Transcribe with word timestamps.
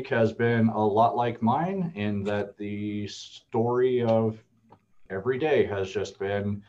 week 0.00 0.08
has 0.08 0.32
been 0.32 0.68
a 0.68 0.86
lot 0.86 1.14
like 1.14 1.42
mine 1.42 1.92
in 1.94 2.24
that 2.24 2.56
the 2.56 3.06
story 3.06 4.02
of 4.02 4.38
every 5.10 5.38
day 5.38 5.66
has 5.66 5.90
just 5.90 6.18
been, 6.18 6.62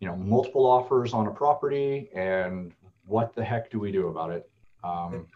you 0.00 0.08
know, 0.08 0.16
multiple 0.16 0.64
offers 0.64 1.12
on 1.12 1.26
a 1.26 1.30
property 1.30 2.08
and 2.14 2.72
what 3.04 3.34
the 3.34 3.44
heck 3.44 3.70
do 3.70 3.78
we 3.78 3.92
do 3.92 4.08
about 4.08 4.30
it? 4.30 4.48
Um, 4.82 5.26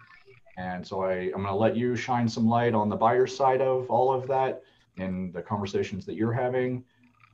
and 0.57 0.87
so 0.87 1.05
I, 1.05 1.31
I'm 1.35 1.43
going 1.43 1.49
to 1.49 1.55
let 1.55 1.77
you 1.77 1.97
shine 1.97 2.27
some 2.27 2.49
light 2.49 2.73
on 2.73 2.89
the 2.89 2.97
buyer 2.97 3.27
side 3.27 3.61
of 3.61 3.91
all 3.91 4.11
of 4.11 4.27
that 4.29 4.63
in 4.97 5.31
the 5.33 5.43
conversations 5.43 6.07
that 6.07 6.15
you're 6.15 6.33
having. 6.33 6.83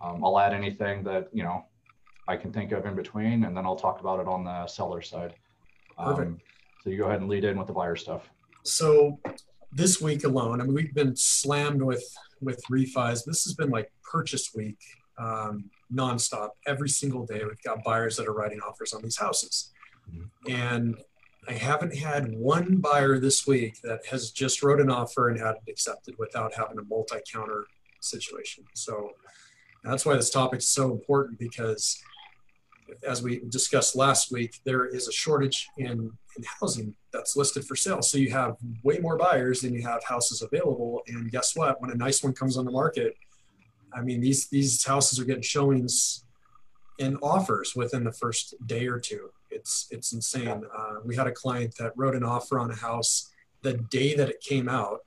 Um, 0.02 0.24
I'll 0.24 0.40
add 0.40 0.52
anything 0.52 1.04
that, 1.04 1.28
you 1.32 1.44
know, 1.44 1.66
I 2.26 2.36
can 2.36 2.52
think 2.52 2.72
of 2.72 2.84
in 2.84 2.96
between, 2.96 3.44
and 3.44 3.56
then 3.56 3.64
I'll 3.64 3.76
talk 3.76 4.00
about 4.00 4.18
it 4.18 4.26
on 4.26 4.42
the 4.42 4.66
seller 4.66 5.02
side. 5.02 5.34
Perfect. 5.96 6.26
Um, 6.26 6.40
so 6.82 6.90
you 6.90 6.98
go 6.98 7.04
ahead 7.04 7.20
and 7.20 7.30
lead 7.30 7.44
in 7.44 7.56
with 7.56 7.68
the 7.68 7.72
buyer 7.72 7.94
stuff. 7.94 8.28
So 8.64 9.20
this 9.74 10.00
week 10.00 10.24
alone, 10.24 10.60
I 10.60 10.64
mean, 10.64 10.74
we've 10.74 10.94
been 10.94 11.16
slammed 11.16 11.82
with 11.82 12.04
with 12.40 12.62
refis. 12.70 13.24
This 13.24 13.44
has 13.44 13.54
been 13.54 13.70
like 13.70 13.90
purchase 14.02 14.54
week, 14.54 14.78
um, 15.18 15.70
nonstop. 15.92 16.50
Every 16.66 16.88
single 16.88 17.24
day, 17.26 17.42
we've 17.44 17.62
got 17.62 17.82
buyers 17.82 18.16
that 18.16 18.26
are 18.28 18.32
writing 18.34 18.60
offers 18.60 18.92
on 18.92 19.02
these 19.02 19.16
houses, 19.16 19.72
Mhm. 20.10 20.30
and 20.48 20.96
I 21.48 21.52
haven't 21.52 21.94
had 21.96 22.32
one 22.32 22.76
buyer 22.76 23.18
this 23.18 23.46
week 23.46 23.80
that 23.82 24.06
has 24.06 24.30
just 24.30 24.62
wrote 24.62 24.80
an 24.80 24.90
offer 24.90 25.28
and 25.28 25.38
had 25.38 25.56
it 25.66 25.70
accepted 25.70 26.16
without 26.18 26.54
having 26.54 26.78
a 26.78 26.82
multi-counter 26.84 27.66
situation. 28.00 28.64
So 28.74 29.10
that's 29.82 30.06
why 30.06 30.16
this 30.16 30.30
topic 30.30 30.58
is 30.60 30.68
so 30.68 30.90
important 30.92 31.38
because 31.38 32.02
as 33.02 33.22
we 33.22 33.40
discussed 33.48 33.94
last 33.94 34.30
week, 34.30 34.60
there 34.64 34.86
is 34.86 35.06
a 35.08 35.12
shortage 35.12 35.68
in, 35.76 36.16
in 36.36 36.44
housing 36.60 36.94
that's 37.12 37.36
listed 37.36 37.64
for 37.64 37.76
sale. 37.76 38.02
So 38.02 38.18
you 38.18 38.30
have 38.30 38.56
way 38.82 38.98
more 38.98 39.16
buyers 39.16 39.60
than 39.60 39.74
you 39.74 39.82
have 39.82 40.02
houses 40.04 40.42
available. 40.42 41.02
And 41.06 41.30
guess 41.30 41.56
what? 41.56 41.80
When 41.80 41.90
a 41.90 41.94
nice 41.94 42.22
one 42.22 42.32
comes 42.32 42.56
on 42.56 42.64
the 42.64 42.70
market, 42.70 43.16
I 43.92 44.02
mean, 44.02 44.20
these, 44.20 44.48
these 44.48 44.84
houses 44.84 45.20
are 45.20 45.24
getting 45.24 45.42
showings 45.42 46.24
and 46.98 47.16
offers 47.22 47.74
within 47.74 48.04
the 48.04 48.12
first 48.12 48.54
day 48.66 48.86
or 48.86 48.98
two. 48.98 49.30
It's, 49.50 49.86
it's 49.90 50.12
insane. 50.12 50.62
Uh, 50.76 50.94
we 51.04 51.14
had 51.16 51.26
a 51.26 51.32
client 51.32 51.74
that 51.78 51.92
wrote 51.96 52.14
an 52.14 52.24
offer 52.24 52.58
on 52.58 52.70
a 52.70 52.76
house 52.76 53.30
the 53.62 53.74
day 53.74 54.14
that 54.14 54.28
it 54.28 54.40
came 54.40 54.68
out. 54.68 55.00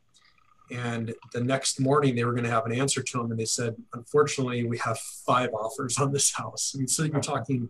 And 0.69 1.13
the 1.33 1.41
next 1.41 1.79
morning, 1.79 2.15
they 2.15 2.25
were 2.25 2.33
going 2.33 2.43
to 2.43 2.49
have 2.49 2.65
an 2.65 2.73
answer 2.73 3.01
to 3.01 3.17
them, 3.17 3.31
and 3.31 3.39
they 3.39 3.45
said, 3.45 3.75
"Unfortunately, 3.93 4.65
we 4.65 4.77
have 4.79 4.99
five 4.99 5.51
offers 5.53 5.97
on 5.97 6.11
this 6.11 6.33
house." 6.33 6.73
I 6.75 6.79
mean, 6.79 6.89
so 6.89 7.03
you're 7.03 7.21
talking, 7.21 7.69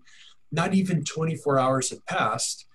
not 0.51 0.73
even 0.73 1.03
24 1.03 1.59
hours 1.59 1.91
had 1.91 2.03
passed, 2.07 2.65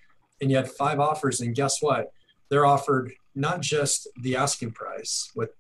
and 0.42 0.50
you 0.50 0.56
had 0.58 0.70
five 0.70 1.00
offers. 1.00 1.40
And 1.40 1.54
guess 1.54 1.80
what? 1.80 2.12
They're 2.50 2.66
offered 2.66 3.12
not 3.34 3.62
just 3.62 4.08
the 4.20 4.36
asking 4.36 4.72
price 4.72 5.30
with 5.34 5.50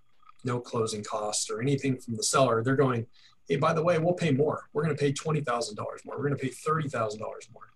no 0.44 0.60
closing 0.60 1.02
costs 1.02 1.48
or 1.48 1.62
anything 1.62 1.96
from 1.96 2.16
the 2.16 2.22
seller. 2.22 2.62
They're 2.62 2.76
going, 2.76 3.06
"Hey, 3.48 3.56
by 3.56 3.72
the 3.72 3.82
way, 3.82 3.98
we'll 3.98 4.12
pay 4.12 4.32
more. 4.32 4.68
We're 4.74 4.84
going 4.84 4.94
to 4.94 5.00
pay 5.00 5.12
twenty 5.12 5.40
thousand 5.40 5.76
dollars 5.76 6.02
more. 6.04 6.16
We're 6.18 6.28
going 6.28 6.36
to 6.38 6.44
pay 6.44 6.50
thirty 6.50 6.88
thousand 6.88 7.20
dollars 7.20 7.48
more." 7.54 7.70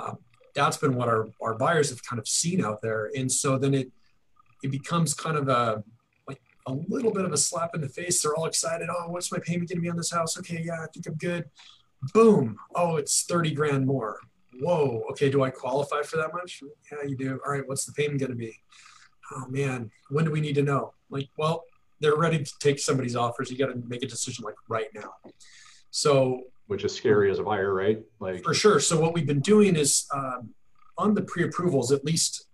Um, 0.00 0.18
that's 0.54 0.76
been 0.76 0.94
what 0.94 1.08
our, 1.08 1.28
our 1.42 1.54
buyers 1.54 1.90
have 1.90 2.02
kind 2.04 2.20
of 2.20 2.28
seen 2.28 2.64
out 2.64 2.80
there, 2.82 3.10
and 3.16 3.32
so 3.32 3.58
then 3.58 3.74
it 3.74 3.90
it 4.62 4.70
becomes 4.70 5.14
kind 5.14 5.36
of 5.36 5.48
a 5.48 5.82
a 6.66 6.72
little 6.88 7.12
bit 7.12 7.24
of 7.24 7.32
a 7.32 7.36
slap 7.36 7.74
in 7.74 7.80
the 7.80 7.88
face. 7.88 8.22
They're 8.22 8.34
all 8.34 8.46
excited. 8.46 8.88
Oh, 8.90 9.08
what's 9.08 9.30
my 9.30 9.38
payment 9.38 9.68
going 9.70 9.78
to 9.78 9.82
be 9.82 9.88
on 9.88 9.96
this 9.96 10.10
house? 10.10 10.36
Okay, 10.38 10.62
yeah, 10.64 10.82
I 10.82 10.86
think 10.92 11.06
I'm 11.06 11.14
good. 11.14 11.44
Boom. 12.12 12.58
Oh, 12.74 12.96
it's 12.96 13.22
30 13.24 13.52
grand 13.52 13.86
more. 13.86 14.18
Whoa. 14.60 15.04
Okay, 15.10 15.30
do 15.30 15.42
I 15.42 15.50
qualify 15.50 16.02
for 16.02 16.16
that 16.16 16.32
much? 16.32 16.62
Yeah, 16.90 17.06
you 17.06 17.16
do. 17.16 17.40
All 17.44 17.52
right, 17.52 17.66
what's 17.66 17.84
the 17.84 17.92
payment 17.92 18.20
going 18.20 18.30
to 18.30 18.36
be? 18.36 18.54
Oh, 19.32 19.46
man, 19.48 19.90
when 20.10 20.24
do 20.24 20.30
we 20.30 20.40
need 20.40 20.54
to 20.54 20.62
know? 20.62 20.94
Like, 21.10 21.28
well, 21.36 21.64
they're 22.00 22.16
ready 22.16 22.42
to 22.42 22.52
take 22.60 22.78
somebody's 22.78 23.16
offers. 23.16 23.50
You 23.50 23.58
got 23.58 23.72
to 23.72 23.82
make 23.86 24.02
a 24.02 24.06
decision 24.06 24.44
like 24.44 24.54
right 24.68 24.88
now. 24.94 25.14
So, 25.90 26.42
which 26.66 26.84
is 26.84 26.94
scary 26.94 27.30
as 27.30 27.38
a 27.38 27.42
buyer, 27.42 27.72
right? 27.72 28.02
Like 28.20 28.42
for 28.42 28.54
sure. 28.54 28.80
So 28.80 29.00
what 29.00 29.14
we've 29.14 29.26
been 29.26 29.40
doing 29.40 29.76
is 29.76 30.06
um, 30.12 30.50
on 30.98 31.14
the 31.14 31.22
pre-approvals, 31.22 31.92
at 31.92 32.04
least 32.04 32.46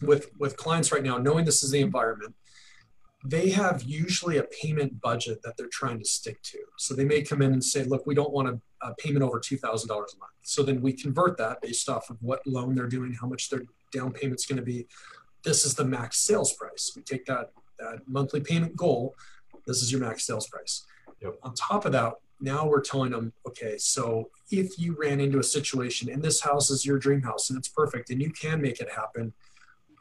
with 0.00 0.30
with 0.38 0.56
clients 0.56 0.92
right 0.92 1.02
now, 1.02 1.18
knowing 1.18 1.44
this 1.44 1.62
is 1.62 1.70
the 1.70 1.80
environment, 1.80 2.34
they 3.24 3.50
have 3.50 3.82
usually 3.82 4.38
a 4.38 4.44
payment 4.44 5.00
budget 5.00 5.42
that 5.42 5.56
they're 5.56 5.68
trying 5.70 5.98
to 5.98 6.04
stick 6.04 6.40
to. 6.42 6.58
So 6.78 6.94
they 6.94 7.04
may 7.04 7.22
come 7.22 7.42
in 7.42 7.52
and 7.52 7.62
say, 7.62 7.84
look, 7.84 8.06
we 8.06 8.14
don't 8.14 8.32
want 8.32 8.48
a, 8.48 8.60
a 8.82 8.94
payment 8.94 9.22
over 9.22 9.38
$2,000 9.40 9.84
a 9.84 9.88
month. 9.90 10.10
So 10.42 10.62
then 10.62 10.80
we 10.80 10.92
convert 10.92 11.36
that 11.38 11.60
based 11.60 11.88
off 11.88 12.10
of 12.10 12.16
what 12.20 12.46
loan 12.46 12.74
they're 12.74 12.88
doing, 12.88 13.12
how 13.12 13.26
much 13.26 13.48
their 13.48 13.62
down 13.92 14.12
payment's 14.12 14.46
going 14.46 14.56
to 14.56 14.64
be. 14.64 14.86
This 15.44 15.64
is 15.64 15.74
the 15.74 15.84
max 15.84 16.18
sales 16.18 16.52
price. 16.54 16.92
We 16.96 17.02
take 17.02 17.24
that, 17.26 17.50
that 17.78 18.00
monthly 18.06 18.40
payment 18.40 18.76
goal. 18.76 19.14
This 19.66 19.82
is 19.82 19.92
your 19.92 20.00
max 20.00 20.26
sales 20.26 20.48
price. 20.48 20.84
Yep. 21.20 21.34
On 21.42 21.54
top 21.54 21.84
of 21.84 21.92
that, 21.92 22.14
now 22.40 22.66
we're 22.66 22.80
telling 22.80 23.12
them, 23.12 23.32
okay, 23.46 23.78
so 23.78 24.30
if 24.50 24.78
you 24.78 24.96
ran 24.98 25.20
into 25.20 25.38
a 25.38 25.44
situation 25.44 26.10
and 26.10 26.22
this 26.22 26.40
house 26.40 26.70
is 26.70 26.84
your 26.84 26.98
dream 26.98 27.22
house 27.22 27.50
and 27.50 27.58
it's 27.58 27.68
perfect 27.68 28.10
and 28.10 28.20
you 28.20 28.30
can 28.32 28.60
make 28.60 28.80
it 28.80 28.90
happen, 28.90 29.32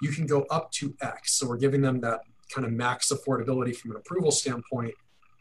you 0.02 0.10
can 0.10 0.26
go 0.26 0.46
up 0.50 0.72
to 0.72 0.96
X. 1.02 1.34
So 1.34 1.48
we're 1.48 1.58
giving 1.58 1.82
them 1.82 2.02
that 2.02 2.22
kind 2.52 2.66
of 2.66 2.74
max 2.74 3.12
affordability 3.12 3.76
from 3.76 3.92
an 3.92 3.98
approval 3.98 4.32
standpoint 4.32 4.94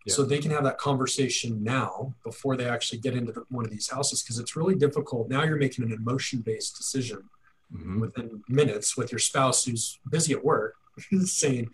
Yeah. 0.07 0.15
so 0.15 0.25
they 0.25 0.39
can 0.39 0.51
have 0.51 0.65
that 0.65 0.79
conversation 0.79 1.63
now 1.63 2.15
before 2.25 2.57
they 2.57 2.67
actually 2.67 3.01
get 3.01 3.15
into 3.15 3.33
the, 3.33 3.45
one 3.51 3.67
of 3.67 3.71
these 3.71 3.91
houses 3.91 4.23
because 4.23 4.39
it's 4.39 4.57
really 4.57 4.75
difficult. 4.75 5.29
Now 5.29 5.45
you're 5.45 5.57
making 5.57 5.85
an 5.85 5.93
emotion 5.93 6.41
based 6.41 6.77
decision 6.79 7.29
mhm. 7.75 8.01
within 8.01 8.43
minutes 8.49 8.97
with 8.97 9.13
your 9.13 9.19
spouse 9.19 9.65
who's 9.65 9.99
busy 10.09 10.33
at 10.33 10.43
work 10.45 10.75
saying 11.25 11.71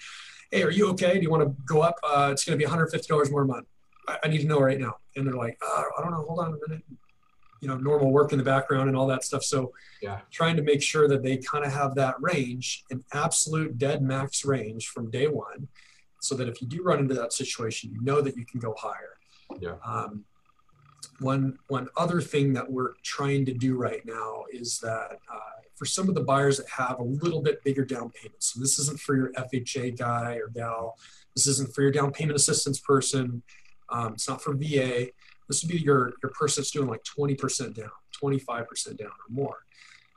hey 0.50 0.62
are 0.62 0.70
you 0.70 0.88
okay? 0.90 1.14
Do 1.14 1.20
you 1.22 1.30
want 1.30 1.42
to 1.44 1.54
go 1.64 1.82
up? 1.82 1.96
Uh, 2.02 2.30
it's 2.32 2.44
going 2.44 2.58
to 2.58 2.64
be 2.64 2.70
$150 2.70 3.30
more 3.30 3.42
a 3.42 3.46
month. 3.46 3.66
I, 4.08 4.18
I 4.24 4.28
need 4.28 4.38
to 4.38 4.46
know 4.46 4.60
right 4.60 4.78
now. 4.78 4.96
And 5.14 5.26
they're 5.26 5.34
like 5.34 5.58
uh, 5.62 5.82
i 5.98 6.02
don't 6.02 6.10
know. 6.10 6.24
Hold 6.26 6.40
on 6.40 6.48
a 6.48 6.68
minute. 6.68 6.84
You 7.60 7.68
know 7.68 7.76
normal 7.76 8.12
work 8.12 8.32
in 8.32 8.38
the 8.38 8.44
background 8.44 8.88
and 8.88 8.96
all 8.96 9.06
that 9.06 9.24
stuff. 9.24 9.44
So 9.44 9.72
Yeah. 10.02 10.20
trying 10.30 10.56
to 10.56 10.62
make 10.62 10.82
sure 10.82 11.08
that 11.08 11.22
they 11.22 11.36
kind 11.38 11.64
of 11.64 11.72
have 11.72 11.94
that 11.94 12.16
range 12.20 12.84
an 12.90 13.04
absolute 13.12 13.78
dead 13.78 14.02
max 14.02 14.44
range 14.44 14.88
from 14.88 15.10
day 15.10 15.28
one 15.28 15.68
so 16.26 16.34
that 16.34 16.48
if 16.48 16.60
you 16.60 16.66
do 16.66 16.82
run 16.82 16.98
into 16.98 17.14
that 17.14 17.32
situation 17.32 17.90
you 17.92 18.00
know 18.02 18.20
that 18.20 18.36
you 18.36 18.44
can 18.44 18.58
go 18.60 18.74
higher 18.76 19.14
Yeah. 19.60 19.76
um, 19.84 20.24
one 21.20 21.58
one 21.68 21.88
other 21.96 22.20
thing 22.20 22.52
that 22.54 22.70
we're 22.70 22.94
trying 23.02 23.44
to 23.46 23.52
do 23.54 23.76
right 23.76 24.04
now 24.04 24.44
is 24.52 24.78
that 24.80 25.18
uh, 25.32 25.56
for 25.76 25.84
some 25.84 26.08
of 26.08 26.14
the 26.14 26.22
buyers 26.22 26.56
that 26.58 26.68
have 26.68 26.98
a 26.98 27.02
little 27.02 27.42
bit 27.42 27.62
bigger 27.64 27.84
down 27.84 28.10
payments 28.10 28.52
so 28.52 28.60
this 28.60 28.78
isn't 28.78 28.98
for 29.00 29.14
your 29.16 29.32
fha 29.32 29.96
guy 29.96 30.34
or 30.42 30.48
gal 30.48 30.98
this 31.34 31.46
isn't 31.46 31.72
for 31.74 31.82
your 31.82 31.90
down 31.92 32.10
payment 32.12 32.36
assistance 32.36 32.80
person 32.80 33.42
um, 33.90 34.14
it's 34.14 34.28
not 34.28 34.42
for 34.42 34.52
va 34.54 35.06
this 35.48 35.62
would 35.62 35.70
be 35.70 35.78
your 35.78 36.12
your 36.22 36.32
person 36.32 36.60
that's 36.60 36.70
doing 36.72 36.88
like 36.88 37.04
20% 37.04 37.74
down 37.74 37.90
25% 38.22 38.96
down 38.96 39.08
or 39.08 39.28
more 39.30 39.58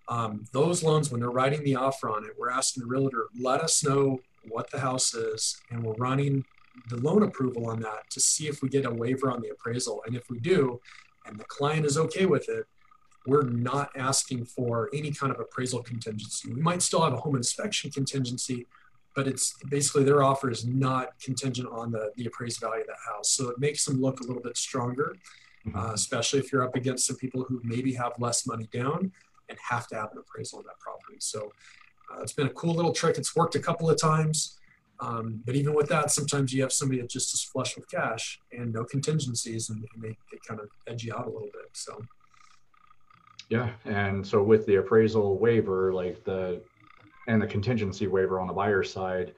um, 0.08 0.44
those 0.54 0.82
loans 0.82 1.12
when 1.12 1.20
they're 1.22 1.30
writing 1.30 1.64
the 1.64 1.76
offer 1.76 2.10
on 2.10 2.26
it 2.26 2.32
we're 2.38 2.50
asking 2.50 2.82
the 2.82 2.88
realtor 2.88 3.28
let 3.40 3.62
us 3.62 3.84
know 3.84 4.20
what 4.48 4.70
the 4.72 4.80
house 4.80 5.14
is 5.14 5.60
and 5.72 5.84
we're 5.84 5.94
running 5.94 6.44
the 6.90 6.98
loan 6.98 7.24
approval 7.24 7.68
on 7.70 7.80
that 7.82 8.10
to 8.10 8.20
see 8.20 8.48
if 8.48 8.62
we 8.62 8.70
get 8.70 8.86
a 8.86 8.92
waiver 8.92 9.30
on 9.30 9.42
the 9.42 9.50
appraisal. 9.50 10.02
And 10.06 10.16
if 10.16 10.30
we 10.30 10.40
do 10.40 10.80
and 11.26 11.38
the 11.40 11.44
client 11.46 11.86
is 11.86 11.98
okay 11.98 12.26
with 12.26 12.50
it 12.50 12.66
we're 13.28 13.44
not 13.44 13.92
asking 13.98 14.46
for 14.46 14.90
any 14.94 15.12
kind 15.12 15.32
of 15.32 15.40
appraisal 15.40 15.84
contingency. 15.84 16.52
We 16.52 16.62
might 16.62 16.82
still 16.82 17.02
have 17.02 17.14
a 17.14 17.18
home 17.18 17.36
inspection 17.36 17.92
contingency 17.92 18.68
but 19.16 19.28
it's 19.28 19.56
basically 19.70 20.04
their 20.04 20.24
offer 20.24 20.50
is 20.50 20.66
not 20.66 21.20
contingent 21.20 21.68
on 21.72 21.92
the, 21.92 22.12
the 22.16 22.26
appraised 22.26 22.62
value 22.62 22.82
of 22.82 22.88
that 22.88 22.98
house. 23.12 23.32
So 23.32 23.50
it 23.50 23.60
makes 23.60 23.84
them 23.84 24.00
look 24.00 24.22
a 24.22 24.24
little 24.24 24.42
bit 24.42 24.56
stronger 24.56 25.16
uh, 25.76 25.92
especially 25.94 26.40
if 26.40 26.52
you're 26.52 26.64
up 26.64 26.76
against 26.76 27.06
some 27.06 27.18
people 27.18 27.44
who 27.44 27.62
maybe 27.64 27.94
have 27.94 28.14
less 28.18 28.48
money 28.48 28.68
down 28.72 29.12
and 29.50 29.58
have 29.70 29.88
to 29.88 29.96
have 29.96 30.12
an 30.12 30.20
appraisal 30.20 30.60
on 30.60 30.66
that 30.66 30.80
property. 30.80 31.18
So 31.20 31.52
uh, 32.12 32.22
it's 32.22 32.34
been 32.34 32.48
a 32.48 32.54
cool 32.54 32.74
little 32.74 32.94
trick. 32.94 33.18
It's 33.18 33.36
worked 33.36 33.56
a 33.56 33.60
couple 33.60 33.90
of 33.90 34.00
times. 34.00 34.60
Um, 35.02 35.42
but 35.46 35.56
even 35.56 35.74
with 35.74 35.88
that, 35.90 36.12
sometimes 36.12 36.52
you 36.52 36.62
have 36.62 36.74
somebody 36.74 37.02
that 37.02 37.10
just 37.10 37.34
is 37.34 37.44
flush 37.44 37.76
with 37.78 37.90
cash 37.90 38.42
and 38.52 38.74
no 38.74 38.84
contingencies, 38.84 39.70
and, 39.70 39.86
and 39.94 40.04
they, 40.04 40.18
they 40.32 40.40
kind 40.46 40.60
of 40.60 40.68
edge 40.88 41.04
you 41.04 41.14
out 41.14 41.26
a 41.26 41.30
little 41.30 41.50
bit. 41.54 41.70
So, 41.74 42.06
Yeah, 43.50 43.72
and 43.86 44.26
so 44.26 44.44
with 44.44 44.66
the 44.66 44.76
appraisal 44.76 45.40
waiver, 45.40 45.94
like 45.94 46.24
the 46.26 46.62
and 47.28 47.42
the 47.42 47.48
contingency 47.48 48.08
waiver 48.08 48.40
on 48.40 48.48
the 48.48 48.54
buyer 48.54 48.84
side, 48.84 49.34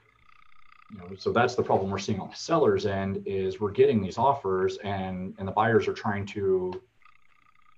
you 0.89 0.97
know, 0.97 1.09
so 1.15 1.31
that's 1.31 1.55
the 1.55 1.63
problem 1.63 1.91
we're 1.91 1.99
seeing 1.99 2.19
on 2.19 2.29
the 2.29 2.35
seller's 2.35 2.85
end 2.85 3.21
is 3.25 3.59
we're 3.59 3.71
getting 3.71 4.01
these 4.01 4.17
offers 4.17 4.77
and 4.83 5.35
and 5.37 5.47
the 5.47 5.51
buyers 5.51 5.87
are 5.87 5.93
trying 5.93 6.25
to, 6.27 6.71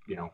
you 0.06 0.16
know, 0.16 0.30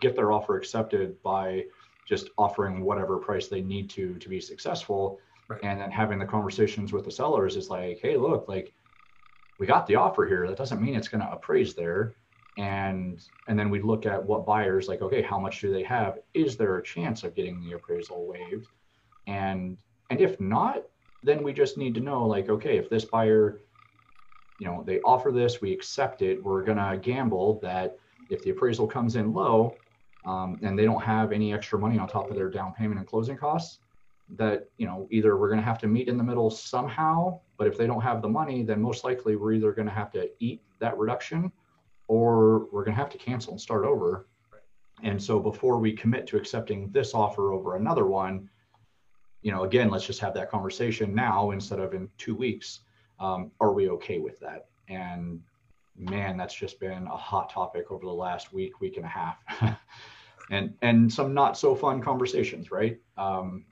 get 0.00 0.14
their 0.14 0.30
offer 0.30 0.56
accepted 0.58 1.22
by 1.22 1.64
just 2.04 2.30
offering 2.38 2.82
whatever 2.82 3.18
price 3.18 3.48
they 3.48 3.62
need 3.62 3.88
to 3.90 4.18
to 4.18 4.28
be 4.28 4.40
successful. 4.40 5.18
Right. 5.48 5.60
And 5.62 5.80
then 5.80 5.90
having 5.90 6.18
the 6.18 6.26
conversations 6.26 6.92
with 6.92 7.04
the 7.04 7.10
sellers 7.10 7.56
is 7.56 7.68
like, 7.68 7.98
hey, 8.00 8.16
look, 8.16 8.48
like 8.48 8.72
we 9.58 9.66
got 9.66 9.86
the 9.86 9.96
offer 9.96 10.26
here. 10.26 10.46
That 10.46 10.56
doesn't 10.56 10.82
mean 10.82 10.94
it's 10.94 11.08
going 11.08 11.22
to 11.22 11.32
appraise 11.32 11.74
there 11.74 12.16
and 12.58 13.22
and 13.48 13.58
then 13.58 13.70
we 13.70 13.80
look 13.80 14.04
at 14.04 14.22
what 14.22 14.44
buyers 14.44 14.86
like 14.86 15.00
okay 15.00 15.22
how 15.22 15.38
much 15.38 15.62
do 15.62 15.72
they 15.72 15.82
have 15.82 16.18
is 16.34 16.54
there 16.54 16.76
a 16.76 16.82
chance 16.82 17.24
of 17.24 17.34
getting 17.34 17.58
the 17.62 17.72
appraisal 17.72 18.26
waived 18.26 18.68
and 19.26 19.78
and 20.10 20.20
if 20.20 20.38
not 20.38 20.82
then 21.22 21.42
we 21.42 21.52
just 21.52 21.78
need 21.78 21.94
to 21.94 22.00
know 22.00 22.26
like, 22.26 22.48
okay, 22.48 22.76
if 22.76 22.90
this 22.90 23.04
buyer, 23.04 23.60
you 24.58 24.66
know, 24.66 24.82
they 24.86 25.00
offer 25.00 25.30
this, 25.30 25.60
we 25.60 25.72
accept 25.72 26.22
it, 26.22 26.42
we're 26.42 26.64
gonna 26.64 26.96
gamble 26.96 27.60
that 27.62 27.96
if 28.28 28.42
the 28.42 28.50
appraisal 28.50 28.86
comes 28.86 29.16
in 29.16 29.32
low 29.32 29.78
um, 30.24 30.58
and 30.62 30.78
they 30.78 30.84
don't 30.84 31.02
have 31.02 31.32
any 31.32 31.52
extra 31.52 31.78
money 31.78 31.98
on 31.98 32.08
top 32.08 32.30
of 32.30 32.36
their 32.36 32.50
down 32.50 32.72
payment 32.72 32.98
and 32.98 33.06
closing 33.06 33.36
costs, 33.36 33.80
that 34.30 34.68
you 34.78 34.86
know 34.86 35.06
either 35.10 35.36
we're 35.36 35.48
going 35.48 35.60
to 35.60 35.64
have 35.64 35.78
to 35.78 35.86
meet 35.86 36.08
in 36.08 36.16
the 36.16 36.24
middle 36.24 36.48
somehow 36.48 37.38
but 37.58 37.66
if 37.66 37.76
they 37.76 37.86
don't 37.86 38.00
have 38.00 38.22
the 38.22 38.28
money 38.28 38.62
then 38.62 38.80
most 38.80 39.04
likely 39.04 39.36
we're 39.36 39.52
either 39.52 39.72
going 39.72 39.86
to 39.86 39.92
have 39.92 40.10
to 40.10 40.30
eat 40.38 40.62
that 40.78 40.96
reduction 40.96 41.52
or 42.08 42.66
we're 42.72 42.84
going 42.84 42.94
to 42.96 43.00
have 43.00 43.10
to 43.10 43.18
cancel 43.18 43.52
and 43.52 43.60
start 43.60 43.84
over. 43.84 44.26
And 45.02 45.22
so 45.22 45.38
before 45.38 45.78
we 45.78 45.92
commit 45.92 46.26
to 46.28 46.36
accepting 46.36 46.90
this 46.92 47.14
offer 47.14 47.52
over 47.52 47.76
another 47.76 48.06
one 48.06 48.48
you 49.42 49.50
know 49.50 49.64
again 49.64 49.90
let's 49.90 50.06
just 50.06 50.20
have 50.20 50.34
that 50.34 50.50
conversation 50.50 51.14
now 51.14 51.50
instead 51.50 51.80
of 51.80 51.92
in 51.92 52.08
two 52.16 52.34
weeks 52.34 52.80
um, 53.22 53.52
are 53.60 53.72
we 53.72 53.88
okay 53.88 54.18
with 54.18 54.38
that? 54.40 54.66
And 54.88 55.40
man 55.96 56.36
that's 56.36 56.54
just 56.54 56.80
been 56.80 57.06
a 57.06 57.16
hot 57.16 57.50
topic 57.50 57.90
over 57.90 58.04
the 58.04 58.12
last 58.12 58.52
week 58.52 58.80
week 58.80 58.96
and 58.96 59.04
a 59.04 59.08
half 59.08 59.38
and 60.50 60.74
and 60.82 61.12
some 61.12 61.34
not 61.34 61.56
so 61.56 61.74
fun 61.74 62.00
conversations 62.00 62.70
right 62.70 62.98
um, 63.18 63.64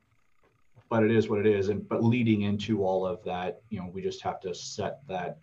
but 0.90 1.04
it 1.04 1.12
is 1.12 1.28
what 1.28 1.38
it 1.38 1.46
is. 1.46 1.70
And 1.70 1.88
but 1.88 2.04
leading 2.04 2.42
into 2.42 2.84
all 2.84 3.06
of 3.06 3.22
that, 3.24 3.62
you 3.70 3.78
know, 3.78 3.88
we 3.94 4.02
just 4.02 4.20
have 4.22 4.40
to 4.40 4.54
set 4.54 4.98
that, 5.08 5.38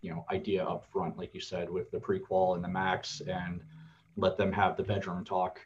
you 0.00 0.10
know, 0.10 0.24
idea 0.32 0.64
up 0.64 0.86
front, 0.90 1.16
like 1.16 1.34
you 1.34 1.40
said, 1.40 1.70
with 1.70 1.90
the 1.90 2.00
pre-qual 2.00 2.54
and 2.54 2.64
the 2.64 2.68
max, 2.68 3.20
and 3.28 3.60
let 4.16 4.36
them 4.36 4.50
have 4.50 4.76
the 4.76 4.82
bedroom 4.82 5.24
talk 5.24 5.60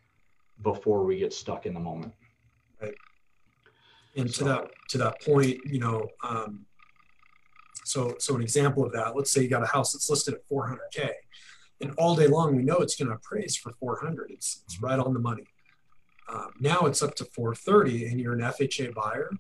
before 0.63 1.05
we 1.05 1.19
get 1.19 1.33
stuck 1.33 1.65
in 1.65 1.73
the 1.73 1.81
moment. 1.81 2.13
Right. 2.83 2.95
And 4.17 4.31
so, 4.31 4.39
to 4.39 4.45
that 4.51 4.71
to 4.91 4.99
that 4.99 5.23
point, 5.23 5.61
you 5.65 5.79
know, 5.79 6.09
um, 6.29 6.67
so 7.88 8.14
so 8.19 8.37
an 8.37 8.43
example 8.43 8.85
of 8.85 8.93
that, 8.93 9.17
let's 9.17 9.32
say 9.32 9.43
you 9.43 9.49
got 9.49 9.62
a 9.62 9.67
house 9.67 9.93
that's 9.93 10.11
listed 10.11 10.35
at 10.35 10.49
400k, 10.49 11.11
and 11.81 11.93
all 11.96 12.14
day 12.14 12.26
long 12.26 12.55
we 12.55 12.62
know 12.62 12.76
it's 12.76 12.96
going 12.96 13.08
to 13.08 13.14
appraise 13.14 13.56
for 13.56 13.73
400. 13.81 14.31
It's 14.31 14.62
it's 14.64 14.81
right 14.82 14.99
on 14.99 15.14
the 15.14 15.20
money. 15.20 15.44
Um, 16.29 16.52
now 16.61 16.81
it's 16.81 17.02
up 17.02 17.14
to 17.17 17.25
430 17.25 18.06
and 18.06 18.20
you're 18.20 18.35
an 18.35 18.40
FHA 18.40 18.94
buyer. 18.94 19.31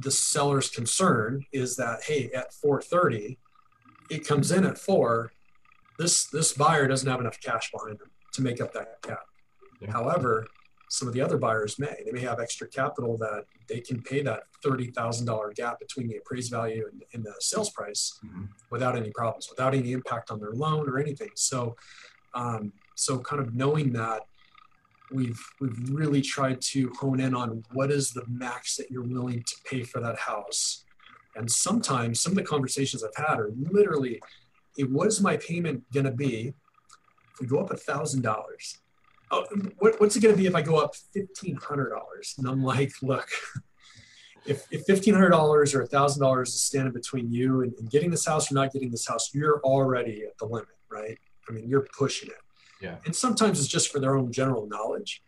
The 0.00 0.10
seller's 0.10 0.70
concern 0.70 1.44
is 1.52 1.76
that, 1.76 2.02
hey, 2.04 2.30
at 2.34 2.52
430, 2.52 3.38
it 4.10 4.26
comes 4.26 4.50
in 4.50 4.64
at 4.64 4.78
four. 4.78 5.32
This 5.98 6.26
this 6.26 6.52
buyer 6.52 6.86
doesn't 6.88 7.08
have 7.08 7.20
enough 7.20 7.40
cash 7.40 7.70
behind 7.72 7.98
them 7.98 8.10
to 8.32 8.42
make 8.42 8.60
up 8.60 8.72
that 8.72 9.02
gap. 9.02 9.24
Yeah. 9.80 9.92
However, 9.92 10.46
some 10.90 11.08
of 11.08 11.14
the 11.14 11.20
other 11.20 11.38
buyers 11.38 11.78
may. 11.78 12.02
They 12.04 12.12
may 12.12 12.20
have 12.20 12.40
extra 12.40 12.66
capital 12.66 13.16
that 13.18 13.44
they 13.68 13.80
can 13.80 14.02
pay 14.02 14.22
that 14.22 14.44
thirty 14.62 14.90
thousand 14.90 15.26
dollar 15.26 15.52
gap 15.52 15.78
between 15.78 16.08
the 16.08 16.16
appraised 16.16 16.50
value 16.50 16.88
and, 16.90 17.02
and 17.12 17.24
the 17.24 17.34
sales 17.40 17.70
price 17.70 18.18
mm-hmm. 18.24 18.44
without 18.70 18.96
any 18.96 19.10
problems, 19.10 19.48
without 19.50 19.74
any 19.74 19.92
impact 19.92 20.30
on 20.30 20.40
their 20.40 20.52
loan 20.52 20.88
or 20.88 20.98
anything. 20.98 21.30
So, 21.34 21.76
um, 22.34 22.72
so 22.94 23.18
kind 23.18 23.42
of 23.42 23.54
knowing 23.54 23.92
that 23.92 24.22
we've 25.10 25.40
we've 25.60 25.90
really 25.90 26.20
tried 26.20 26.60
to 26.60 26.92
hone 26.98 27.20
in 27.20 27.34
on 27.34 27.62
what 27.72 27.90
is 27.90 28.10
the 28.10 28.24
max 28.28 28.76
that 28.76 28.90
you're 28.90 29.02
willing 29.02 29.42
to 29.42 29.54
pay 29.64 29.82
for 29.82 30.00
that 30.00 30.18
house 30.18 30.84
and 31.36 31.50
sometimes 31.50 32.20
some 32.20 32.32
of 32.32 32.36
the 32.36 32.42
conversations 32.42 33.02
i've 33.02 33.24
had 33.26 33.38
are 33.38 33.50
literally 33.70 34.20
it 34.76 34.90
was 34.90 35.20
my 35.20 35.36
payment 35.38 35.82
going 35.92 36.04
to 36.04 36.12
be 36.12 36.52
if 37.32 37.40
we 37.40 37.46
go 37.46 37.58
up 37.58 37.70
a 37.70 37.76
thousand 37.76 38.22
dollars 38.22 38.78
oh, 39.30 39.44
what, 39.78 40.00
what's 40.00 40.16
it 40.16 40.22
going 40.22 40.34
to 40.34 40.40
be 40.40 40.46
if 40.46 40.54
i 40.54 40.62
go 40.62 40.76
up 40.76 40.94
fifteen 41.12 41.56
hundred 41.56 41.90
dollars 41.90 42.34
and 42.38 42.48
i'm 42.48 42.62
like 42.62 42.92
look 43.02 43.28
if, 44.46 44.66
if 44.70 44.86
$1500 44.86 45.30
or 45.74 45.86
$1000 45.86 46.42
is 46.42 46.62
standing 46.62 46.92
between 46.94 47.30
you 47.30 47.60
and, 47.60 47.74
and 47.78 47.90
getting 47.90 48.10
this 48.10 48.24
house 48.24 48.50
or 48.50 48.54
not 48.54 48.72
getting 48.72 48.90
this 48.90 49.06
house 49.06 49.34
you're 49.34 49.60
already 49.62 50.24
at 50.24 50.38
the 50.38 50.46
limit 50.46 50.68
right 50.90 51.18
i 51.48 51.52
mean 51.52 51.68
you're 51.68 51.86
pushing 51.98 52.28
it 52.28 52.36
yeah. 52.80 52.96
And 53.04 53.14
sometimes 53.14 53.58
it's 53.58 53.68
just 53.68 53.90
for 53.90 54.00
their 54.00 54.16
own 54.16 54.32
general 54.32 54.66
knowledge, 54.66 55.22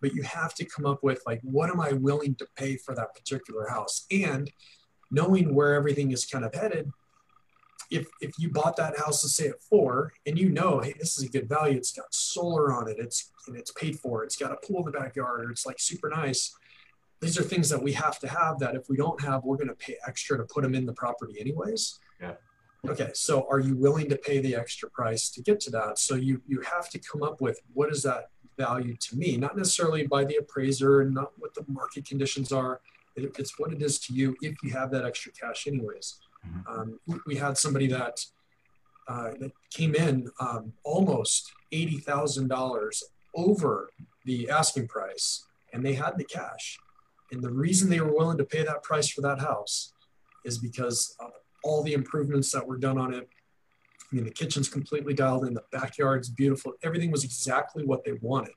but 0.00 0.14
you 0.14 0.22
have 0.22 0.54
to 0.54 0.64
come 0.64 0.86
up 0.86 1.02
with 1.02 1.22
like, 1.26 1.40
what 1.42 1.70
am 1.70 1.80
I 1.80 1.92
willing 1.92 2.34
to 2.36 2.46
pay 2.56 2.76
for 2.76 2.94
that 2.94 3.14
particular 3.14 3.68
house? 3.68 4.06
And 4.10 4.50
knowing 5.10 5.54
where 5.54 5.74
everything 5.74 6.12
is 6.12 6.26
kind 6.26 6.44
of 6.44 6.54
headed, 6.54 6.90
if 7.90 8.06
if 8.20 8.32
you 8.38 8.50
bought 8.50 8.76
that 8.76 8.98
house, 8.98 9.24
let's 9.24 9.34
say 9.34 9.48
at 9.48 9.62
four, 9.62 10.12
and 10.26 10.38
you 10.38 10.50
know, 10.50 10.80
hey, 10.80 10.94
this 10.98 11.16
is 11.16 11.24
a 11.24 11.28
good 11.28 11.48
value, 11.48 11.76
it's 11.76 11.92
got 11.92 12.12
solar 12.12 12.72
on 12.72 12.88
it, 12.88 12.96
it's 12.98 13.30
and 13.46 13.56
it's 13.56 13.72
paid 13.72 13.98
for, 13.98 14.24
it's 14.24 14.36
got 14.36 14.52
a 14.52 14.56
pool 14.56 14.80
in 14.80 14.92
the 14.92 14.98
backyard, 14.98 15.44
or 15.44 15.50
it's 15.50 15.66
like 15.66 15.80
super 15.80 16.08
nice. 16.08 16.54
These 17.20 17.38
are 17.38 17.42
things 17.42 17.68
that 17.70 17.82
we 17.82 17.92
have 17.94 18.18
to 18.20 18.28
have 18.28 18.58
that 18.60 18.74
if 18.76 18.88
we 18.88 18.96
don't 18.96 19.20
have, 19.22 19.42
we're 19.44 19.56
going 19.56 19.68
to 19.68 19.74
pay 19.74 19.96
extra 20.06 20.36
to 20.36 20.44
put 20.44 20.62
them 20.62 20.74
in 20.74 20.86
the 20.86 20.92
property 20.92 21.40
anyways. 21.40 21.98
Yeah. 22.20 22.34
Okay, 22.86 23.10
so 23.12 23.44
are 23.50 23.58
you 23.58 23.74
willing 23.74 24.08
to 24.08 24.16
pay 24.16 24.38
the 24.38 24.54
extra 24.54 24.88
price 24.88 25.30
to 25.30 25.42
get 25.42 25.58
to 25.60 25.70
that? 25.70 25.98
So 25.98 26.14
you 26.14 26.42
you 26.46 26.60
have 26.60 26.88
to 26.90 26.98
come 26.98 27.22
up 27.22 27.40
with 27.40 27.60
what 27.72 27.90
is 27.90 28.02
that 28.04 28.30
value 28.56 28.96
to 28.96 29.16
me, 29.16 29.36
not 29.36 29.56
necessarily 29.56 30.06
by 30.06 30.24
the 30.24 30.36
appraiser 30.36 31.00
and 31.00 31.14
not 31.14 31.32
what 31.38 31.54
the 31.54 31.64
market 31.68 32.06
conditions 32.06 32.52
are. 32.52 32.80
It, 33.16 33.34
it's 33.38 33.58
what 33.58 33.72
it 33.72 33.82
is 33.82 33.98
to 34.00 34.12
you 34.12 34.36
if 34.42 34.62
you 34.62 34.70
have 34.72 34.90
that 34.92 35.04
extra 35.04 35.32
cash, 35.32 35.66
anyways. 35.66 36.20
Mm-hmm. 36.46 36.80
Um, 36.80 37.00
we, 37.26 37.36
had 37.36 37.58
somebody 37.58 37.86
that 37.88 38.24
uh, 39.08 39.30
that 39.40 39.52
came 39.70 39.94
in 39.94 40.30
um, 40.40 40.72
almost 40.84 41.52
eighty 41.72 41.98
thousand 41.98 42.48
dollars 42.48 43.02
over 43.34 43.90
the 44.24 44.48
asking 44.50 44.88
price, 44.88 45.46
and 45.72 45.84
they 45.84 45.94
had 45.94 46.16
the 46.16 46.24
cash. 46.24 46.78
And 47.30 47.42
the 47.42 47.50
reason 47.50 47.90
they 47.90 48.00
were 48.00 48.14
willing 48.14 48.38
to 48.38 48.44
pay 48.44 48.62
that 48.62 48.82
price 48.82 49.08
for 49.08 49.20
that 49.22 49.40
house 49.40 49.92
is 50.44 50.58
because 50.58 51.16
all 51.64 51.82
the 51.82 51.92
improvements 51.92 52.52
that 52.52 52.66
were 52.66 52.78
done 52.78 52.98
on 52.98 53.12
it. 53.12 53.28
I 54.10 54.16
mean, 54.16 54.24
the 54.24 54.30
kitchen's 54.30 54.70
completely 54.70 55.12
dialed 55.12 55.44
in, 55.44 55.52
the 55.52 55.64
backyard's 55.70 56.30
beautiful. 56.30 56.72
Everything 56.82 57.10
was 57.10 57.24
exactly 57.24 57.84
what 57.84 58.04
they 58.04 58.12
wanted. 58.22 58.54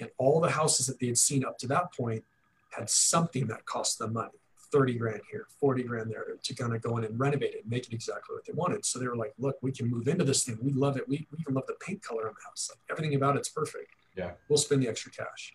And 0.00 0.10
all 0.18 0.40
the 0.40 0.50
houses 0.50 0.86
that 0.86 0.98
they 0.98 1.06
had 1.06 1.18
seen 1.18 1.44
up 1.44 1.58
to 1.58 1.68
that 1.68 1.94
point 1.94 2.24
had 2.70 2.90
something 2.90 3.46
that 3.48 3.64
cost 3.66 4.00
them 4.00 4.14
money 4.14 4.39
30 4.72 4.94
grand 4.94 5.20
here, 5.30 5.46
40 5.58 5.82
grand 5.84 6.10
there 6.10 6.24
to 6.42 6.54
kind 6.54 6.74
of 6.74 6.82
go 6.82 6.96
in 6.96 7.04
and 7.04 7.18
renovate 7.18 7.54
it 7.54 7.62
and 7.62 7.70
make 7.70 7.86
it 7.86 7.92
exactly 7.92 8.34
what 8.34 8.44
they 8.44 8.52
wanted. 8.52 8.84
So 8.84 8.98
they 8.98 9.06
were 9.06 9.16
like, 9.16 9.32
look, 9.38 9.56
we 9.62 9.72
can 9.72 9.90
move 9.90 10.08
into 10.08 10.24
this 10.24 10.44
thing. 10.44 10.58
We 10.62 10.72
love 10.72 10.96
it. 10.96 11.08
We, 11.08 11.26
we 11.30 11.38
even 11.40 11.54
love 11.54 11.66
the 11.66 11.74
paint 11.84 12.02
color 12.02 12.28
on 12.28 12.34
the 12.34 12.48
house. 12.48 12.70
Like 12.70 12.78
everything 12.90 13.14
about 13.16 13.36
it's 13.36 13.48
perfect. 13.48 13.94
Yeah. 14.16 14.32
We'll 14.48 14.58
spend 14.58 14.82
the 14.82 14.88
extra 14.88 15.12
cash. 15.12 15.52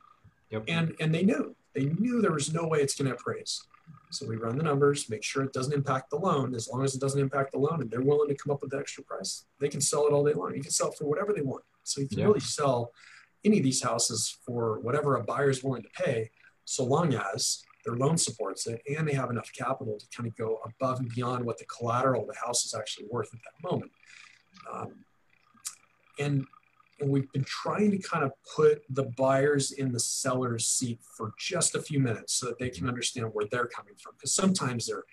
Yep. 0.52 0.64
And 0.68 0.96
and 1.00 1.14
they 1.14 1.24
knew. 1.24 1.56
They 1.74 1.86
knew 1.86 2.22
there 2.22 2.32
was 2.32 2.54
no 2.54 2.68
way 2.68 2.80
it's 2.80 2.96
going 2.96 3.10
to 3.10 3.16
appraise. 3.16 3.64
So 4.12 4.26
we 4.26 4.38
run 4.38 4.58
the 4.58 4.64
numbers, 4.64 5.10
make 5.10 5.24
sure 5.24 5.44
it 5.44 5.52
doesn't 5.52 5.74
impact 5.74 6.10
the 6.10 6.18
loan. 6.18 6.56
As 6.56 6.70
long 6.70 6.84
as 6.84 6.96
it 6.96 7.02
doesn't 7.02 7.20
impact 7.20 7.52
the 7.52 7.60
loan 7.60 7.82
and 7.82 7.92
they're 7.92 8.02
willing 8.02 8.30
to 8.30 8.36
come 8.36 8.52
up 8.52 8.62
with 8.62 8.72
the 8.72 8.78
extra 8.78 9.04
price, 9.04 9.46
they 9.60 9.68
can 9.68 9.82
sell 9.82 10.08
it 10.08 10.14
all 10.14 10.24
day 10.24 10.34
long. 10.34 10.56
You 10.56 10.62
can 10.62 10.72
sell 10.72 10.90
it 10.90 10.98
for 10.98 11.06
whatever 11.06 11.34
they 11.34 11.42
want. 11.42 11.64
So 11.84 12.02
you 12.02 12.08
can 12.08 12.20
yeah. 12.20 12.26
really 12.26 12.40
sell 12.40 12.92
any 13.44 13.58
of 13.58 13.64
these 13.64 13.84
houses 13.84 14.38
for 14.46 14.80
whatever 14.80 15.16
a 15.16 15.24
buyer 15.24 15.50
is 15.50 15.64
willing 15.64 15.84
to 15.84 15.90
pay, 16.04 16.32
so 16.66 16.84
long 16.84 17.14
as 17.14 17.62
their 17.86 17.96
loan 17.96 18.18
supports 18.18 18.68
it 18.68 18.82
and 18.88 19.08
they 19.08 19.14
have 19.14 19.30
enough 19.30 19.52
capital 19.54 19.98
to 19.98 20.06
kind 20.16 20.28
of 20.28 20.36
go 20.36 20.60
above 20.66 21.00
and 21.00 21.10
beyond 21.10 21.46
what 21.46 21.58
the 21.58 21.66
collateral 21.66 22.26
the 22.26 22.36
house 22.44 22.66
is 22.66 22.74
actually 22.74 23.06
worth 23.10 23.34
at 23.34 23.40
that 23.44 23.70
moment. 23.70 23.92
Um, 24.72 25.06
and 26.20 26.46
and 27.02 27.10
we've 27.10 27.32
been 27.34 27.44
trying 27.44 27.92
to 27.92 27.98
kind 27.98 28.24
of 28.24 28.32
put 28.56 28.82
the 28.90 29.04
buyers 29.18 29.74
in 29.74 29.92
the 29.92 30.00
seller's 30.00 30.66
seat 30.66 31.00
for 31.18 31.34
just 31.38 31.76
a 31.76 31.82
few 31.82 32.00
minutes 32.00 32.34
so 32.36 32.46
that 32.46 32.58
they 32.58 32.70
can 32.70 32.88
understand 32.88 33.30
where 33.34 33.46
they're 33.52 33.68
coming 33.68 33.96
from 34.02 34.14
because 34.18 34.34
sometimes 34.34 34.88
they're 34.88 35.04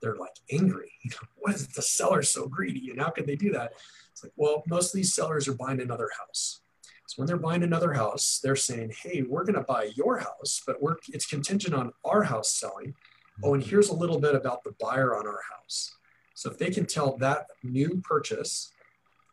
they're 0.00 0.16
like 0.16 0.34
angry. 0.50 0.92
Why 1.36 1.52
is 1.52 1.66
the 1.68 1.82
seller 1.82 2.22
so 2.22 2.46
greedy? 2.46 2.90
And 2.90 3.00
how 3.00 3.10
could 3.10 3.26
they 3.26 3.36
do 3.36 3.50
that? 3.52 3.72
It's 4.12 4.22
like 4.22 4.32
well 4.36 4.62
most 4.68 4.94
of 4.94 4.96
these 4.96 5.14
sellers 5.14 5.48
are 5.48 5.54
buying 5.54 5.80
another 5.80 6.08
house 6.18 6.60
so 7.06 7.20
when 7.20 7.26
they're 7.26 7.36
buying 7.36 7.62
another 7.62 7.92
house 7.92 8.40
they're 8.42 8.56
saying 8.56 8.92
hey 9.02 9.22
we're 9.22 9.44
going 9.44 9.54
to 9.54 9.62
buy 9.62 9.90
your 9.94 10.18
house 10.18 10.62
but 10.66 10.80
we're 10.82 10.96
it's 11.08 11.26
contingent 11.26 11.74
on 11.74 11.92
our 12.04 12.22
house 12.22 12.52
selling 12.52 12.94
oh 13.42 13.54
and 13.54 13.64
here's 13.64 13.88
a 13.88 13.94
little 13.94 14.18
bit 14.20 14.34
about 14.34 14.62
the 14.64 14.74
buyer 14.80 15.16
on 15.16 15.26
our 15.26 15.40
house 15.52 15.96
so 16.34 16.50
if 16.50 16.58
they 16.58 16.70
can 16.70 16.86
tell 16.86 17.16
that 17.16 17.46
new 17.62 18.00
purchase 18.04 18.72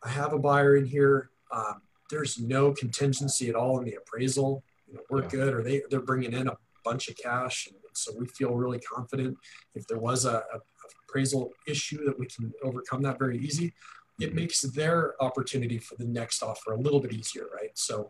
i 0.04 0.10
have 0.10 0.34
a 0.34 0.40
buyer 0.40 0.76
in 0.76 0.86
here 0.86 1.30
um, 1.52 1.82
there's 2.12 2.40
no 2.40 2.74
contingency 2.74 3.50
at 3.50 3.56
all 3.56 3.80
in 3.80 3.86
the 3.86 3.96
appraisal. 3.96 4.64
You 4.88 4.96
know, 4.96 5.02
we're 5.10 5.24
yeah. 5.24 5.30
good, 5.30 5.54
or 5.54 5.64
they 5.64 5.82
they're 5.90 6.02
bringing 6.02 6.34
in 6.34 6.48
a 6.48 6.58
bunch 6.84 7.08
of 7.08 7.18
cash, 7.18 7.68
and 7.68 7.78
so 7.94 8.12
we 8.18 8.28
feel 8.28 8.54
really 8.54 8.80
confident. 8.80 9.38
If 9.74 9.88
there 9.88 9.98
was 9.98 10.26
a, 10.26 10.44
a 10.54 10.60
appraisal 11.08 11.52
issue, 11.68 12.06
that 12.06 12.20
we 12.20 12.28
can 12.28 12.54
overcome 12.64 13.02
that 13.04 13.18
very 13.18 13.40
easy. 13.40 13.74
It 14.22 14.34
makes 14.34 14.62
their 14.62 15.22
opportunity 15.22 15.78
for 15.78 15.96
the 15.96 16.06
next 16.06 16.44
offer 16.44 16.74
a 16.74 16.80
little 16.80 17.00
bit 17.00 17.14
easier, 17.14 17.48
right? 17.54 17.72
So, 17.76 18.10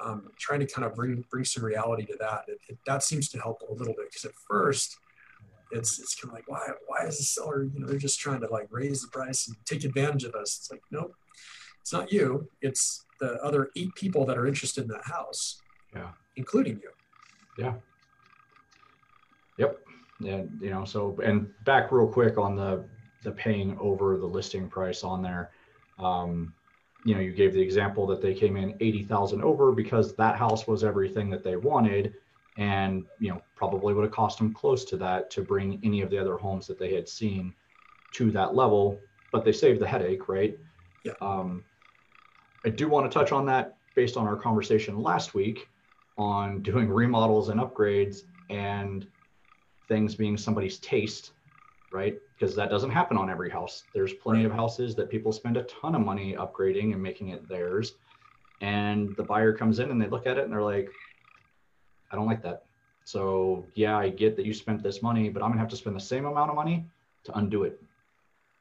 um, 0.00 0.28
trying 0.38 0.60
to 0.60 0.66
kind 0.66 0.84
of 0.86 0.94
bring 0.94 1.24
bring 1.30 1.44
some 1.44 1.64
reality 1.64 2.04
to 2.06 2.16
that. 2.20 2.44
It, 2.48 2.58
it, 2.68 2.78
that 2.86 3.02
seems 3.02 3.28
to 3.30 3.38
help 3.38 3.62
a 3.62 3.72
little 3.72 3.94
bit 3.94 4.08
because 4.10 4.24
at 4.24 4.34
first 4.48 4.98
it's 5.72 5.98
it's 5.98 6.14
kind 6.14 6.30
of 6.30 6.34
like 6.34 6.48
why 6.48 6.60
why 6.86 7.06
is 7.06 7.18
the 7.18 7.24
seller 7.24 7.64
you 7.64 7.80
know 7.80 7.86
they're 7.86 7.98
just 7.98 8.20
trying 8.20 8.40
to 8.40 8.46
like 8.52 8.68
raise 8.70 9.02
the 9.02 9.08
price 9.08 9.48
and 9.48 9.56
take 9.64 9.84
advantage 9.84 10.22
of 10.22 10.34
us 10.34 10.58
it's 10.58 10.70
like 10.70 10.82
nope 10.92 11.12
it's 11.80 11.92
not 11.92 12.12
you 12.12 12.48
it's 12.60 13.04
the 13.20 13.32
other 13.42 13.70
eight 13.76 13.92
people 13.96 14.24
that 14.24 14.38
are 14.38 14.46
interested 14.46 14.82
in 14.82 14.88
that 14.88 15.04
house 15.04 15.60
yeah 15.92 16.10
including 16.36 16.78
you 16.82 16.90
yeah 17.58 17.74
yep 19.58 19.80
And 20.20 20.58
you 20.60 20.70
know, 20.70 20.84
so 20.84 21.18
and 21.22 21.48
back 21.64 21.92
real 21.92 22.06
quick 22.06 22.38
on 22.38 22.56
the 22.56 22.84
the 23.26 23.32
paying 23.32 23.76
over 23.78 24.16
the 24.16 24.26
listing 24.26 24.68
price 24.70 25.02
on 25.02 25.20
there. 25.20 25.50
Um, 25.98 26.54
you 27.02 27.14
know, 27.14 27.20
you 27.20 27.32
gave 27.32 27.52
the 27.52 27.60
example 27.60 28.06
that 28.06 28.22
they 28.22 28.32
came 28.32 28.56
in 28.56 28.76
eighty 28.80 29.02
thousand 29.02 29.42
over 29.42 29.72
because 29.72 30.14
that 30.14 30.36
house 30.36 30.66
was 30.66 30.84
everything 30.84 31.28
that 31.30 31.42
they 31.42 31.56
wanted, 31.56 32.14
and 32.56 33.04
you 33.18 33.30
know, 33.30 33.42
probably 33.56 33.94
would 33.94 34.04
have 34.04 34.12
cost 34.12 34.38
them 34.38 34.54
close 34.54 34.84
to 34.86 34.96
that 34.98 35.28
to 35.32 35.42
bring 35.42 35.80
any 35.82 36.02
of 36.02 36.10
the 36.10 36.18
other 36.18 36.36
homes 36.36 36.68
that 36.68 36.78
they 36.78 36.94
had 36.94 37.08
seen 37.08 37.52
to 38.12 38.30
that 38.30 38.54
level. 38.54 39.02
But 39.32 39.44
they 39.44 39.52
saved 39.52 39.80
the 39.80 39.88
headache, 39.88 40.28
right? 40.28 40.56
Yeah. 41.02 41.12
Um, 41.20 41.64
I 42.64 42.70
do 42.70 42.88
want 42.88 43.10
to 43.10 43.18
touch 43.18 43.32
on 43.32 43.44
that 43.46 43.76
based 43.96 44.16
on 44.16 44.26
our 44.26 44.36
conversation 44.36 45.02
last 45.02 45.34
week 45.34 45.68
on 46.16 46.62
doing 46.62 46.88
remodels 46.88 47.48
and 47.48 47.60
upgrades 47.60 48.18
and 48.50 49.06
things 49.88 50.14
being 50.14 50.36
somebody's 50.36 50.78
taste, 50.78 51.32
right? 51.92 52.18
Because 52.38 52.54
that 52.56 52.70
doesn't 52.70 52.90
happen 52.90 53.16
on 53.16 53.30
every 53.30 53.50
house. 53.50 53.84
There's 53.94 54.12
plenty 54.12 54.44
of 54.44 54.52
houses 54.52 54.94
that 54.96 55.10
people 55.10 55.32
spend 55.32 55.56
a 55.56 55.62
ton 55.64 55.94
of 55.94 56.02
money 56.02 56.34
upgrading 56.34 56.92
and 56.92 57.02
making 57.02 57.28
it 57.28 57.48
theirs. 57.48 57.94
And 58.60 59.14
the 59.16 59.22
buyer 59.22 59.52
comes 59.52 59.78
in 59.78 59.90
and 59.90 60.00
they 60.00 60.08
look 60.08 60.26
at 60.26 60.38
it 60.38 60.44
and 60.44 60.52
they're 60.52 60.62
like, 60.62 60.88
I 62.10 62.16
don't 62.16 62.26
like 62.26 62.42
that. 62.42 62.64
So, 63.04 63.68
yeah, 63.74 63.96
I 63.96 64.08
get 64.08 64.36
that 64.36 64.46
you 64.46 64.52
spent 64.52 64.82
this 64.82 65.02
money, 65.02 65.28
but 65.28 65.42
I'm 65.42 65.50
going 65.50 65.58
to 65.58 65.60
have 65.60 65.70
to 65.70 65.76
spend 65.76 65.94
the 65.94 66.00
same 66.00 66.24
amount 66.26 66.50
of 66.50 66.56
money 66.56 66.86
to 67.24 67.38
undo 67.38 67.62
it. 67.64 67.80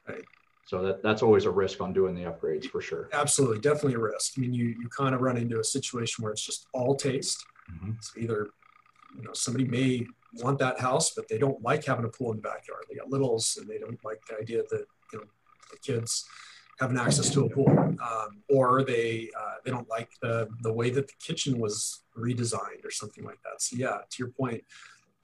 Right. 0.08 0.24
So 0.66 0.82
that, 0.84 1.04
that's 1.04 1.22
always 1.22 1.46
a 1.46 1.52
risk 1.52 1.82
on 1.82 1.94
doing 1.94 2.16
the 2.16 2.24
upgrades 2.24 2.66
for 2.66 2.82
sure. 2.82 3.10
Absolutely, 3.14 3.60
definitely 3.60 3.94
a 3.94 4.00
risk. 4.00 4.34
I 4.38 4.42
mean, 4.42 4.54
you 4.54 4.66
you 4.66 4.90
kind 4.90 5.14
of 5.16 5.22
run 5.22 5.38
into 5.38 5.60
a 5.60 5.64
situation 5.64 6.24
where 6.24 6.32
it's 6.32 6.46
just 6.46 6.68
all 6.74 6.96
taste. 6.96 7.46
Mhm. 7.72 7.96
It's 7.98 8.14
either, 8.18 8.50
you 9.16 9.24
know, 9.24 9.34
somebody 9.34 9.66
may 9.66 10.08
want 10.42 10.60
that 10.60 10.80
house, 10.80 11.12
but 11.16 11.28
they 11.28 11.38
don't 11.38 11.62
like 11.62 11.86
having 11.86 12.06
a 12.06 12.10
pool 12.10 12.32
in 12.32 12.38
the 12.38 12.44
backyard. 12.44 12.86
They 12.90 12.96
got 12.96 13.10
littles, 13.10 13.58
and 13.60 13.70
they 13.70 13.78
don't 13.78 14.04
like 14.04 14.22
the 14.30 14.38
idea 14.38 14.64
that 14.70 14.86
you 15.14 15.20
know 15.20 15.26
the 15.72 15.78
kids 15.80 16.26
having 16.80 16.98
access 16.98 17.30
to 17.30 17.46
a 17.46 17.50
pool, 17.50 17.70
um, 17.70 18.44
or 18.50 18.84
they 18.84 19.30
uh, 19.40 19.56
they 19.64 19.72
don't 19.72 19.90
like 19.90 20.10
the 20.22 20.48
the 20.62 20.72
way 20.72 20.90
that 20.90 21.08
the 21.08 21.14
kitchen 21.20 21.60
was 21.60 22.04
redesigned 22.18 22.84
or 22.84 22.92
something 22.92 23.24
like 23.24 23.42
that. 23.44 23.62
So 23.62 23.78
yeah, 23.78 23.98
to 24.10 24.18
your 24.20 24.30
point, 24.30 24.64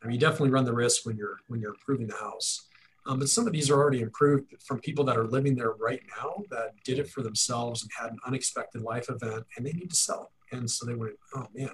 I 0.01 0.07
mean, 0.07 0.13
you 0.13 0.19
definitely 0.19 0.49
run 0.49 0.65
the 0.65 0.73
risk 0.73 1.05
when 1.05 1.17
you're 1.17 1.37
when 1.47 1.59
you're 1.59 1.73
improving 1.73 2.07
the 2.07 2.15
house. 2.15 2.67
Um, 3.07 3.17
but 3.19 3.29
some 3.29 3.47
of 3.47 3.53
these 3.53 3.69
are 3.71 3.79
already 3.79 4.01
improved 4.01 4.53
from 4.63 4.79
people 4.79 5.03
that 5.05 5.17
are 5.17 5.25
living 5.25 5.55
there 5.55 5.71
right 5.71 6.01
now 6.17 6.43
that 6.51 6.75
did 6.83 6.99
it 6.99 7.09
for 7.09 7.23
themselves 7.23 7.81
and 7.81 7.91
had 7.99 8.11
an 8.11 8.19
unexpected 8.27 8.83
life 8.83 9.09
event 9.09 9.43
and 9.57 9.65
they 9.65 9.71
need 9.71 9.89
to 9.89 9.95
sell. 9.95 10.31
And 10.51 10.69
so 10.69 10.85
they 10.85 10.93
went, 10.93 11.13
oh 11.35 11.47
man, 11.55 11.71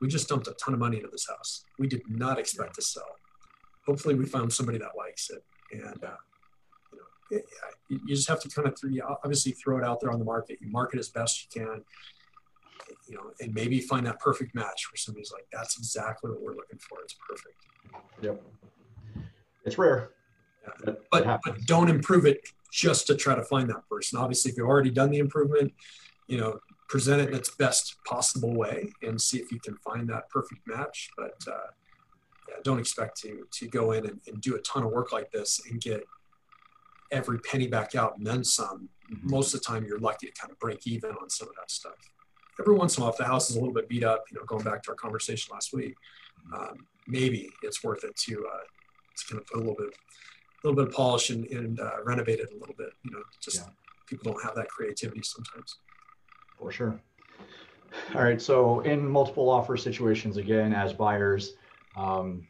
we 0.00 0.08
just 0.08 0.28
dumped 0.28 0.48
a 0.48 0.52
ton 0.52 0.74
of 0.74 0.80
money 0.80 0.96
into 0.96 1.08
this 1.10 1.26
house. 1.28 1.64
We 1.78 1.86
did 1.86 2.02
not 2.08 2.38
expect 2.38 2.74
to 2.76 2.82
sell. 2.82 3.16
Hopefully, 3.86 4.14
we 4.14 4.26
found 4.26 4.52
somebody 4.52 4.78
that 4.78 4.90
likes 4.96 5.30
it. 5.30 5.44
And 5.72 6.04
uh, 6.04 6.16
you 6.92 6.98
know, 6.98 7.38
it, 7.38 7.46
you 7.88 8.14
just 8.14 8.28
have 8.28 8.40
to 8.40 8.48
kind 8.48 8.68
of 8.68 8.78
throw, 8.78 8.90
you 8.90 9.02
obviously 9.02 9.52
throw 9.52 9.78
it 9.78 9.84
out 9.84 10.00
there 10.00 10.10
on 10.10 10.18
the 10.18 10.24
market. 10.24 10.58
You 10.60 10.70
market 10.70 10.98
as 10.98 11.08
best 11.08 11.44
you 11.44 11.62
can. 11.62 11.82
You 13.08 13.16
know, 13.16 13.32
and 13.40 13.54
maybe 13.54 13.80
find 13.80 14.06
that 14.06 14.18
perfect 14.20 14.54
match 14.54 14.88
where 14.90 14.96
somebody's 14.96 15.32
like, 15.32 15.46
"That's 15.52 15.78
exactly 15.78 16.30
what 16.30 16.40
we're 16.40 16.54
looking 16.54 16.78
for. 16.78 16.98
It's 17.02 17.16
perfect." 17.28 17.56
Yep. 18.22 18.42
It's 19.64 19.78
rare. 19.78 20.10
Yeah. 20.62 20.92
But, 21.10 21.26
it 21.26 21.40
but 21.44 21.66
don't 21.66 21.88
improve 21.88 22.26
it 22.26 22.48
just 22.72 23.06
to 23.08 23.16
try 23.16 23.34
to 23.34 23.42
find 23.42 23.68
that 23.70 23.88
person. 23.88 24.18
Obviously, 24.18 24.50
if 24.50 24.56
you've 24.56 24.68
already 24.68 24.90
done 24.90 25.10
the 25.10 25.18
improvement, 25.18 25.72
you 26.26 26.38
know, 26.38 26.58
present 26.90 27.22
it 27.22 27.28
in 27.30 27.34
its 27.36 27.54
best 27.54 27.96
possible 28.04 28.54
way 28.54 28.92
and 29.02 29.18
see 29.18 29.38
if 29.38 29.50
you 29.52 29.60
can 29.60 29.76
find 29.76 30.08
that 30.10 30.28
perfect 30.28 30.60
match. 30.66 31.08
But 31.16 31.38
uh, 31.46 31.70
yeah, 32.48 32.56
don't 32.64 32.80
expect 32.80 33.18
to 33.22 33.46
to 33.58 33.68
go 33.68 33.92
in 33.92 34.04
and, 34.06 34.20
and 34.26 34.40
do 34.42 34.56
a 34.56 34.60
ton 34.60 34.82
of 34.82 34.90
work 34.90 35.12
like 35.12 35.30
this 35.30 35.60
and 35.70 35.80
get 35.80 36.02
every 37.12 37.38
penny 37.40 37.68
back 37.68 37.94
out 37.94 38.16
and 38.18 38.26
then 38.26 38.44
some. 38.44 38.88
Most 39.22 39.54
of 39.54 39.60
the 39.60 39.64
time, 39.66 39.84
you're 39.84 39.98
lucky 39.98 40.26
to 40.26 40.32
kind 40.40 40.52
of 40.52 40.58
break 40.58 40.86
even 40.86 41.10
on 41.12 41.28
some 41.30 41.48
of 41.48 41.54
that 41.56 41.70
stuff. 41.70 41.94
Every 42.60 42.74
once 42.74 42.96
in 42.96 43.02
a 43.02 43.04
while, 43.04 43.12
if 43.12 43.18
the 43.18 43.24
house 43.24 43.50
is 43.50 43.56
a 43.56 43.58
little 43.58 43.74
bit 43.74 43.88
beat 43.88 44.04
up, 44.04 44.24
you 44.30 44.38
know, 44.38 44.44
going 44.46 44.62
back 44.64 44.82
to 44.84 44.90
our 44.90 44.94
conversation 44.96 45.52
last 45.52 45.72
week, 45.72 45.94
um, 46.54 46.86
maybe 47.06 47.50
it's 47.62 47.82
worth 47.82 48.04
it 48.04 48.14
to 48.16 48.32
uh, 48.52 48.64
to 49.16 49.22
kind 49.28 49.40
of 49.40 49.46
put 49.46 49.56
a 49.56 49.60
little 49.60 49.76
bit 49.76 49.88
a 49.88 50.68
little 50.68 50.76
bit 50.76 50.88
of 50.88 50.94
polish 50.94 51.30
and, 51.30 51.46
and 51.46 51.80
uh, 51.80 52.02
renovate 52.04 52.38
it 52.40 52.50
a 52.52 52.58
little 52.58 52.74
bit. 52.76 52.90
You 53.02 53.12
know, 53.12 53.22
just 53.40 53.56
Yeah. 53.58 53.68
people 54.06 54.32
don't 54.32 54.42
have 54.44 54.54
that 54.56 54.68
creativity 54.68 55.22
sometimes. 55.22 55.78
For 56.60 56.70
sure. 56.70 57.00
All 58.14 58.22
right. 58.22 58.40
So 58.40 58.80
in 58.80 59.08
multiple 59.08 59.48
offer 59.48 59.76
situations, 59.76 60.36
again, 60.36 60.74
as 60.74 60.92
buyers, 60.92 61.54
um, 61.96 62.46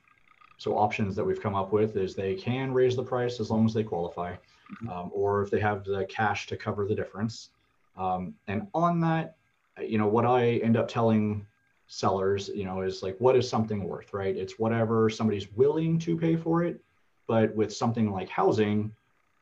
so 0.56 0.76
options 0.76 1.16
that 1.16 1.24
we've 1.24 1.40
come 1.40 1.54
up 1.54 1.72
with 1.72 1.96
is 1.96 2.14
they 2.14 2.34
can 2.34 2.74
raise 2.74 2.96
the 2.96 3.04
price 3.04 3.40
as 3.40 3.50
long 3.50 3.64
as 3.64 3.72
they 3.72 3.84
qualify, 3.84 4.34
um, 4.90 5.10
or 5.14 5.42
if 5.42 5.50
they 5.50 5.60
have 5.60 5.84
the 5.84 6.04
cash 6.06 6.46
to 6.48 6.56
cover 6.56 6.86
the 6.86 6.94
difference. 6.94 7.50
Um, 7.96 8.34
and 8.48 8.66
on 8.74 9.00
that, 9.00 9.36
you 9.80 9.96
know, 9.96 10.08
what 10.08 10.26
I 10.26 10.56
end 10.56 10.76
up 10.76 10.88
telling 10.88 11.46
sellers, 11.86 12.50
you 12.52 12.64
know, 12.64 12.82
is 12.82 13.02
like, 13.02 13.16
what 13.18 13.36
is 13.36 13.48
something 13.48 13.84
worth, 13.84 14.12
right? 14.12 14.36
It's 14.36 14.58
whatever 14.58 15.08
somebody's 15.08 15.50
willing 15.52 15.98
to 16.00 16.16
pay 16.16 16.36
for 16.36 16.64
it. 16.64 16.82
But 17.26 17.54
with 17.54 17.72
something 17.72 18.10
like 18.10 18.28
housing, 18.28 18.92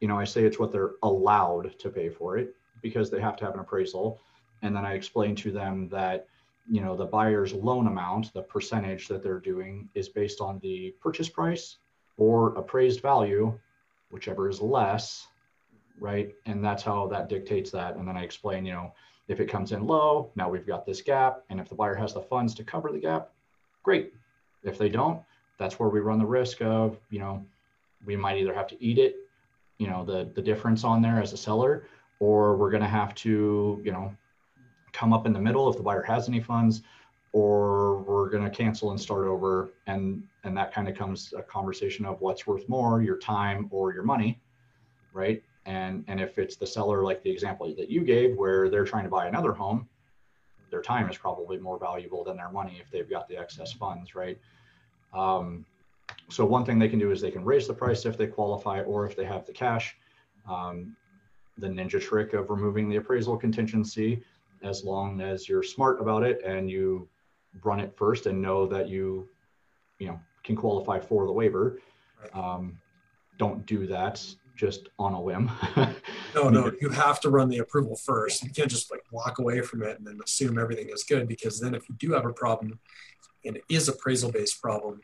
you 0.00 0.08
know, 0.08 0.18
I 0.18 0.25
say 0.25 0.44
it's 0.44 0.58
what 0.58 0.72
they're 0.72 0.92
allowed 1.02 1.76
to 1.78 1.88
pay 1.88 2.10
for 2.10 2.37
it 2.37 2.54
because 2.82 3.10
they 3.10 3.20
have 3.20 3.37
to 3.37 3.44
have 3.44 3.54
an 3.54 3.60
appraisal 3.60 4.20
and 4.62 4.74
then 4.74 4.84
I 4.84 4.94
explain 4.94 5.34
to 5.36 5.52
them 5.52 5.88
that 5.88 6.26
you 6.70 6.80
know 6.80 6.96
the 6.96 7.06
buyer's 7.06 7.52
loan 7.52 7.86
amount, 7.86 8.32
the 8.32 8.42
percentage 8.42 9.08
that 9.08 9.22
they're 9.22 9.40
doing, 9.40 9.88
is 9.94 10.08
based 10.08 10.40
on 10.40 10.58
the 10.60 10.94
purchase 11.00 11.28
price 11.28 11.76
or 12.16 12.54
appraised 12.54 13.00
value, 13.00 13.58
whichever 14.10 14.48
is 14.48 14.60
less, 14.60 15.28
right? 16.00 16.34
And 16.46 16.64
that's 16.64 16.82
how 16.82 17.06
that 17.08 17.28
dictates 17.28 17.70
that. 17.70 17.96
And 17.96 18.06
then 18.06 18.16
I 18.16 18.22
explain, 18.22 18.66
you 18.66 18.72
know, 18.72 18.92
if 19.28 19.40
it 19.40 19.46
comes 19.46 19.72
in 19.72 19.86
low, 19.86 20.30
now 20.34 20.48
we've 20.48 20.66
got 20.66 20.84
this 20.84 21.00
gap, 21.02 21.44
and 21.50 21.60
if 21.60 21.68
the 21.68 21.74
buyer 21.74 21.94
has 21.94 22.14
the 22.14 22.20
funds 22.20 22.54
to 22.54 22.64
cover 22.64 22.90
the 22.90 22.98
gap, 22.98 23.30
great. 23.82 24.12
If 24.64 24.78
they 24.78 24.88
don't, 24.88 25.22
that's 25.58 25.78
where 25.78 25.88
we 25.88 26.00
run 26.00 26.18
the 26.18 26.26
risk 26.26 26.60
of, 26.62 26.98
you 27.10 27.18
know, 27.18 27.44
we 28.04 28.16
might 28.16 28.38
either 28.38 28.54
have 28.54 28.66
to 28.68 28.82
eat 28.82 28.98
it, 28.98 29.16
you 29.78 29.86
know, 29.86 30.04
the 30.04 30.30
the 30.34 30.42
difference 30.42 30.84
on 30.84 31.02
there 31.02 31.20
as 31.20 31.32
a 31.32 31.36
seller, 31.36 31.86
or 32.20 32.56
we're 32.56 32.70
going 32.70 32.82
to 32.82 32.88
have 32.88 33.14
to, 33.16 33.80
you 33.84 33.92
know, 33.92 34.14
come 34.92 35.12
up 35.12 35.26
in 35.26 35.33
the 35.33 35.40
middle 35.40 35.68
if 35.68 35.76
the 35.76 35.83
buyer 35.83 36.02
has 36.02 36.28
any 36.28 36.40
funds 36.40 36.83
or 37.33 37.99
we're 38.02 38.30
going 38.30 38.42
to 38.42 38.50
cancel 38.50 38.90
and 38.90 39.00
start 39.00 39.26
over 39.26 39.71
and 39.87 40.23
and 40.45 40.57
that 40.57 40.73
kind 40.73 40.88
of 40.88 40.97
comes 40.97 41.35
a 41.37 41.42
conversation 41.42 42.07
of 42.07 42.21
what's 42.21 42.47
worth 42.47 42.68
more 42.68 43.02
your 43.02 43.18
time 43.18 43.68
or 43.71 43.92
your 43.92 44.02
money 44.02 44.40
right? 45.12 45.42
And 45.66 46.04
and 46.09 46.21
if 46.21 46.38
it's 46.38 46.57
the 46.57 46.66
seller 46.66 47.02
like 47.02 47.23
the 47.23 47.30
example 47.30 47.75
that 47.76 47.90
you 47.90 48.02
gave 48.02 48.37
where 48.37 48.71
they're 48.71 48.85
trying 48.85 49.04
to 49.04 49.11
buy 49.11 49.26
another 49.26 49.52
home 49.52 49.88
their 50.71 50.83
time 50.83 51.09
is 51.09 51.16
probably 51.16 51.59
more 51.59 51.78
valuable 51.78 52.25
than 52.25 52.37
their 52.37 52.50
money 52.50 52.78
if 52.80 52.90
they've 52.90 53.09
got 53.09 53.28
the 53.28 53.37
excess 53.37 53.73
funds 53.73 54.14
right? 54.14 54.38
Um, 55.12 55.64
so 56.30 56.45
one 56.45 56.64
thing 56.64 56.78
they 56.78 56.88
can 56.88 56.99
do 56.99 57.11
is 57.11 57.21
they 57.21 57.30
can 57.30 57.45
raise 57.45 57.66
the 57.66 57.75
price 57.75 58.04
if 58.04 58.16
they 58.16 58.26
qualify 58.26 58.83
or 58.83 59.07
if 59.07 59.16
they 59.16 59.25
have 59.25 59.47
the 59.47 59.52
cash. 59.52 59.97
Um, 60.49 60.97
the 61.59 61.66
ninja 61.66 62.00
trick 62.00 62.35
of 62.35 62.50
removing 62.50 62.88
the 62.88 62.97
appraisal 62.97 63.37
contingency 63.37 64.23
as 64.62 64.84
long 64.84 65.20
as 65.20 65.48
you're 65.48 65.62
smart 65.62 66.00
about 66.00 66.22
it 66.22 66.42
and 66.44 66.70
you 66.70 67.08
run 67.62 67.80
it 67.80 67.96
first 67.96 68.26
and 68.26 68.40
know 68.40 68.66
that 68.66 68.88
you 68.88 69.28
you 69.98 70.06
know 70.08 70.20
can 70.44 70.56
qualify 70.56 70.98
for 70.98 71.26
the 71.26 71.32
waiver 71.32 71.80
um, 72.34 72.78
don't 73.36 73.64
do 73.66 73.86
that 73.86 74.24
just 74.56 74.88
on 74.98 75.14
a 75.14 75.20
whim 75.20 75.50
No, 76.34 76.48
no, 76.50 76.70
you 76.80 76.90
have 76.90 77.20
to 77.20 77.30
run 77.30 77.48
the 77.48 77.58
approval 77.58 77.96
first. 77.96 78.44
You 78.44 78.50
can't 78.50 78.70
just 78.70 78.90
like 78.90 79.00
walk 79.10 79.38
away 79.38 79.60
from 79.62 79.82
it 79.82 79.98
and 79.98 80.06
then 80.06 80.18
assume 80.22 80.58
everything 80.58 80.88
is 80.90 81.02
good 81.02 81.26
because 81.26 81.58
then 81.58 81.74
if 81.74 81.88
you 81.88 81.94
do 81.96 82.12
have 82.12 82.26
a 82.26 82.32
problem 82.32 82.78
and 83.44 83.56
it 83.56 83.64
is 83.68 83.88
appraisal 83.88 84.30
based 84.30 84.60
problem, 84.62 85.00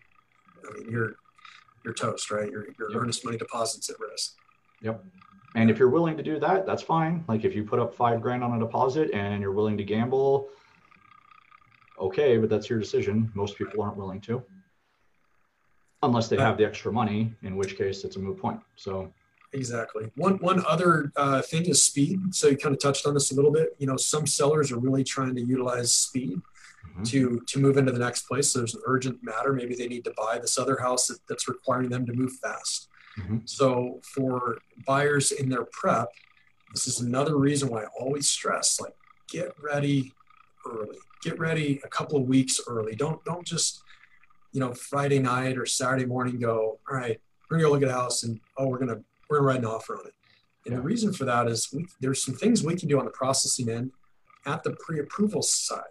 I 0.68 0.72
mean 0.74 0.90
you're 0.90 1.16
you're 1.84 1.94
toast, 1.94 2.30
right? 2.30 2.50
Your 2.50 2.66
your 2.78 2.90
Yep. 2.90 3.00
earnest 3.00 3.24
money 3.24 3.38
deposits 3.38 3.88
at 3.90 3.96
risk. 3.98 4.34
Yep. 4.82 5.04
And 5.54 5.70
if 5.70 5.78
you're 5.78 5.88
willing 5.88 6.16
to 6.16 6.22
do 6.22 6.38
that, 6.40 6.66
that's 6.66 6.82
fine. 6.82 7.24
Like 7.28 7.44
if 7.44 7.54
you 7.54 7.64
put 7.64 7.78
up 7.78 7.94
five 7.94 8.20
grand 8.20 8.42
on 8.42 8.56
a 8.56 8.58
deposit 8.58 9.10
and 9.12 9.40
you're 9.40 9.52
willing 9.52 9.76
to 9.76 9.84
gamble, 9.84 10.48
okay, 12.00 12.38
but 12.38 12.48
that's 12.50 12.68
your 12.68 12.78
decision. 12.80 13.30
Most 13.34 13.56
people 13.56 13.82
aren't 13.82 13.96
willing 13.96 14.20
to. 14.22 14.42
Unless 16.02 16.28
they 16.28 16.36
have 16.36 16.58
the 16.58 16.66
extra 16.66 16.92
money, 16.92 17.34
in 17.42 17.56
which 17.56 17.78
case 17.78 18.04
it's 18.04 18.16
a 18.16 18.18
moot 18.18 18.38
point. 18.38 18.60
So 18.76 19.12
Exactly. 19.52 20.10
One 20.16 20.34
one 20.38 20.64
other 20.66 21.12
uh, 21.16 21.40
thing 21.40 21.66
is 21.66 21.80
speed. 21.80 22.34
So 22.34 22.48
you 22.48 22.56
kind 22.56 22.74
of 22.74 22.80
touched 22.82 23.06
on 23.06 23.14
this 23.14 23.30
a 23.30 23.36
little 23.36 23.52
bit. 23.52 23.76
You 23.78 23.86
know, 23.86 23.96
some 23.96 24.26
sellers 24.26 24.72
are 24.72 24.78
really 24.78 25.04
trying 25.04 25.36
to 25.36 25.40
utilize 25.40 25.94
speed 25.94 26.40
Mhm. 26.96 27.08
to 27.10 27.40
to 27.46 27.58
move 27.60 27.76
into 27.76 27.92
the 27.92 28.00
next 28.00 28.22
place. 28.26 28.50
So 28.50 28.58
there's 28.58 28.74
an 28.74 28.82
urgent 28.84 29.22
matter. 29.22 29.52
Maybe 29.52 29.74
they 29.76 29.86
need 29.86 30.04
to 30.04 30.12
buy 30.16 30.38
this 30.40 30.58
other 30.58 30.76
house 30.80 31.06
that, 31.06 31.18
that's 31.28 31.46
requiring 31.48 31.88
them 31.88 32.04
to 32.06 32.12
move 32.12 32.32
fast. 32.42 32.88
Mhm. 33.18 33.48
So 33.48 34.00
for 34.02 34.58
buyers 34.86 35.32
in 35.32 35.48
their 35.48 35.64
prep, 35.64 36.08
this 36.72 36.86
is 36.88 37.00
another 37.00 37.36
reason 37.36 37.68
why 37.68 37.84
I 37.84 37.86
always 37.98 38.28
stress 38.28 38.80
like 38.80 38.94
get 39.28 39.54
ready 39.62 40.12
early. 40.66 40.98
Get 41.22 41.38
ready 41.38 41.80
a 41.84 41.88
couple 41.88 42.18
of 42.18 42.26
weeks 42.26 42.60
early. 42.66 42.94
Don't 42.96 43.24
don't 43.24 43.46
just 43.46 43.82
you 44.52 44.60
know, 44.60 44.72
Friday 44.72 45.18
night 45.18 45.58
or 45.58 45.66
Saturday 45.66 46.04
morning 46.06 46.38
go, 46.38 46.78
all 46.88 46.96
right, 46.96 47.20
we're 47.50 47.56
gonna 47.56 47.68
go 47.68 47.72
look 47.72 47.82
at 47.82 47.88
a 47.88 47.92
house 47.92 48.22
and 48.22 48.40
oh, 48.56 48.68
we're 48.68 48.78
gonna 48.78 49.00
we're 49.28 49.38
gonna 49.38 49.48
write 49.48 49.58
an 49.58 49.64
offer 49.64 49.98
on 49.98 50.06
it. 50.06 50.14
And 50.66 50.76
the 50.76 50.80
reason 50.80 51.12
for 51.12 51.24
that 51.24 51.48
is 51.48 51.72
we, 51.72 51.86
there's 52.00 52.22
some 52.22 52.34
things 52.36 52.62
we 52.62 52.76
can 52.76 52.88
do 52.88 52.98
on 52.98 53.04
the 53.04 53.10
processing 53.10 53.68
end 53.68 53.90
at 54.46 54.62
the 54.62 54.76
pre-approval 54.78 55.42
side 55.42 55.82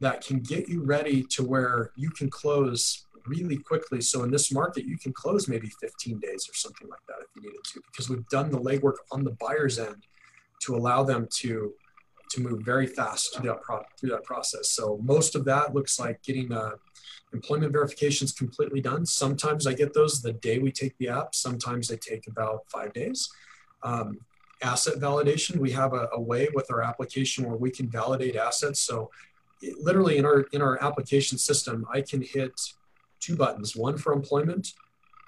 that 0.00 0.24
can 0.24 0.40
get 0.40 0.68
you 0.68 0.82
ready 0.82 1.22
to 1.30 1.44
where 1.44 1.92
you 1.96 2.10
can 2.10 2.30
close 2.30 3.04
really 3.26 3.56
quickly. 3.56 4.00
So 4.00 4.22
in 4.22 4.30
this 4.30 4.52
market, 4.52 4.84
you 4.84 4.98
can 4.98 5.12
close 5.12 5.48
maybe 5.48 5.70
15 5.80 6.18
days 6.20 6.48
or 6.48 6.54
something 6.54 6.88
like 6.88 7.00
that 7.08 7.16
if 7.20 7.28
you 7.36 7.42
needed 7.42 7.64
to, 7.72 7.80
because 7.86 8.08
we've 8.08 8.28
done 8.28 8.50
the 8.50 8.58
legwork 8.58 8.96
on 9.10 9.24
the 9.24 9.32
buyer's 9.32 9.78
end 9.78 10.06
to 10.62 10.76
allow 10.76 11.02
them 11.02 11.28
to 11.38 11.74
to 12.30 12.40
move 12.40 12.62
very 12.62 12.86
fast 12.86 13.34
through 13.34 13.50
that, 13.50 13.60
pro- 13.60 13.84
through 13.98 14.08
that 14.08 14.24
process. 14.24 14.70
So 14.70 14.98
most 15.02 15.34
of 15.34 15.44
that 15.44 15.74
looks 15.74 16.00
like 16.00 16.22
getting 16.22 16.50
uh, 16.50 16.76
employment 17.32 17.72
verifications 17.72 18.32
completely 18.32 18.80
done. 18.80 19.04
Sometimes 19.04 19.66
I 19.66 19.74
get 19.74 19.92
those 19.92 20.22
the 20.22 20.32
day 20.32 20.58
we 20.58 20.72
take 20.72 20.96
the 20.96 21.08
app. 21.08 21.34
Sometimes 21.34 21.88
they 21.88 21.98
take 21.98 22.26
about 22.26 22.60
five 22.68 22.94
days. 22.94 23.30
Um, 23.82 24.18
asset 24.62 24.98
validation, 24.98 25.56
we 25.56 25.72
have 25.72 25.92
a, 25.92 26.08
a, 26.12 26.20
way 26.20 26.48
with 26.54 26.70
our 26.70 26.82
application 26.82 27.44
where 27.44 27.56
we 27.56 27.70
can 27.70 27.88
validate 27.88 28.36
assets. 28.36 28.80
So 28.80 29.10
it, 29.60 29.78
literally 29.78 30.18
in 30.18 30.24
our 30.24 30.42
in 30.52 30.62
our 30.62 30.82
application 30.82 31.36
system, 31.36 31.86
I 31.92 32.00
can 32.00 32.22
hit 32.22 32.52
two 33.22 33.36
buttons, 33.36 33.76
one 33.76 33.96
for 33.96 34.12
employment 34.12 34.72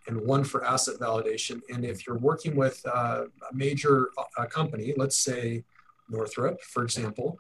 and 0.07 0.21
one 0.21 0.45
for 0.45 0.65
asset 0.65 0.97
validation. 1.01 1.61
And 1.73 1.85
if 1.85 2.07
you're 2.07 2.19
working 2.19 2.57
with 2.57 2.81
uh, 2.87 3.25
a 3.51 3.55
major 3.55 4.11
uh, 4.37 4.45
company, 4.47 4.93
let's 4.97 5.17
say 5.17 5.65
Northrop, 6.11 6.61
for 6.61 6.83
example, 6.83 7.39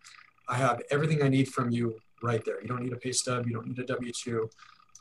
I 0.48 0.56
have 0.56 0.80
everything 0.90 1.22
I 1.22 1.28
need 1.28 1.48
from 1.48 1.70
you 1.70 1.96
right 2.22 2.42
there. 2.44 2.60
You 2.62 2.68
don't 2.68 2.82
need 2.82 2.92
a 2.92 2.96
pay 2.96 3.12
stub, 3.12 3.46
you 3.46 3.54
don't 3.54 3.66
need 3.66 3.78
a 3.78 3.84
W 3.84 4.12
2. 4.12 4.50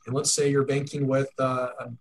And 0.05 0.15
let's 0.15 0.33
say 0.33 0.50
you're 0.50 0.65
banking 0.65 1.07
with 1.07 1.29
uh, 1.39 1.69
a, 1.79 1.91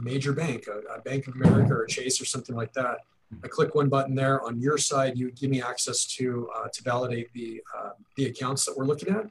major 0.00 0.32
bank, 0.32 0.68
a, 0.68 0.98
a, 0.98 1.00
Bank 1.00 1.26
of 1.26 1.34
America 1.34 1.74
or 1.74 1.84
Chase 1.86 2.20
or 2.20 2.24
something 2.24 2.54
like 2.54 2.72
that. 2.74 2.98
I 3.42 3.48
click 3.48 3.74
one 3.74 3.88
button 3.88 4.14
there 4.14 4.40
on 4.42 4.60
your 4.60 4.78
side, 4.78 5.18
you 5.18 5.32
give 5.32 5.50
me 5.50 5.60
access 5.60 6.06
to 6.16 6.48
uh, 6.56 6.68
to 6.72 6.82
validate 6.82 7.32
the 7.34 7.60
uh, 7.76 7.90
the 8.16 8.26
accounts 8.26 8.64
that 8.64 8.76
we're 8.76 8.86
looking 8.86 9.12
at, 9.12 9.26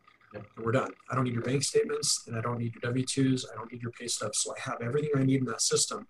and 0.55 0.65
we're 0.65 0.71
done. 0.71 0.91
I 1.09 1.15
don't 1.15 1.23
need 1.23 1.33
your 1.33 1.43
bank 1.43 1.63
statements, 1.63 2.23
and 2.27 2.37
I 2.37 2.41
don't 2.41 2.59
need 2.59 2.73
your 2.73 2.91
W-2s. 2.91 3.45
I 3.51 3.55
don't 3.55 3.71
need 3.71 3.81
your 3.81 3.91
pay 3.91 4.07
stubs. 4.07 4.39
So 4.39 4.53
I 4.55 4.59
have 4.69 4.81
everything 4.81 5.11
I 5.15 5.23
need 5.23 5.39
in 5.41 5.45
that 5.45 5.61
system. 5.61 6.07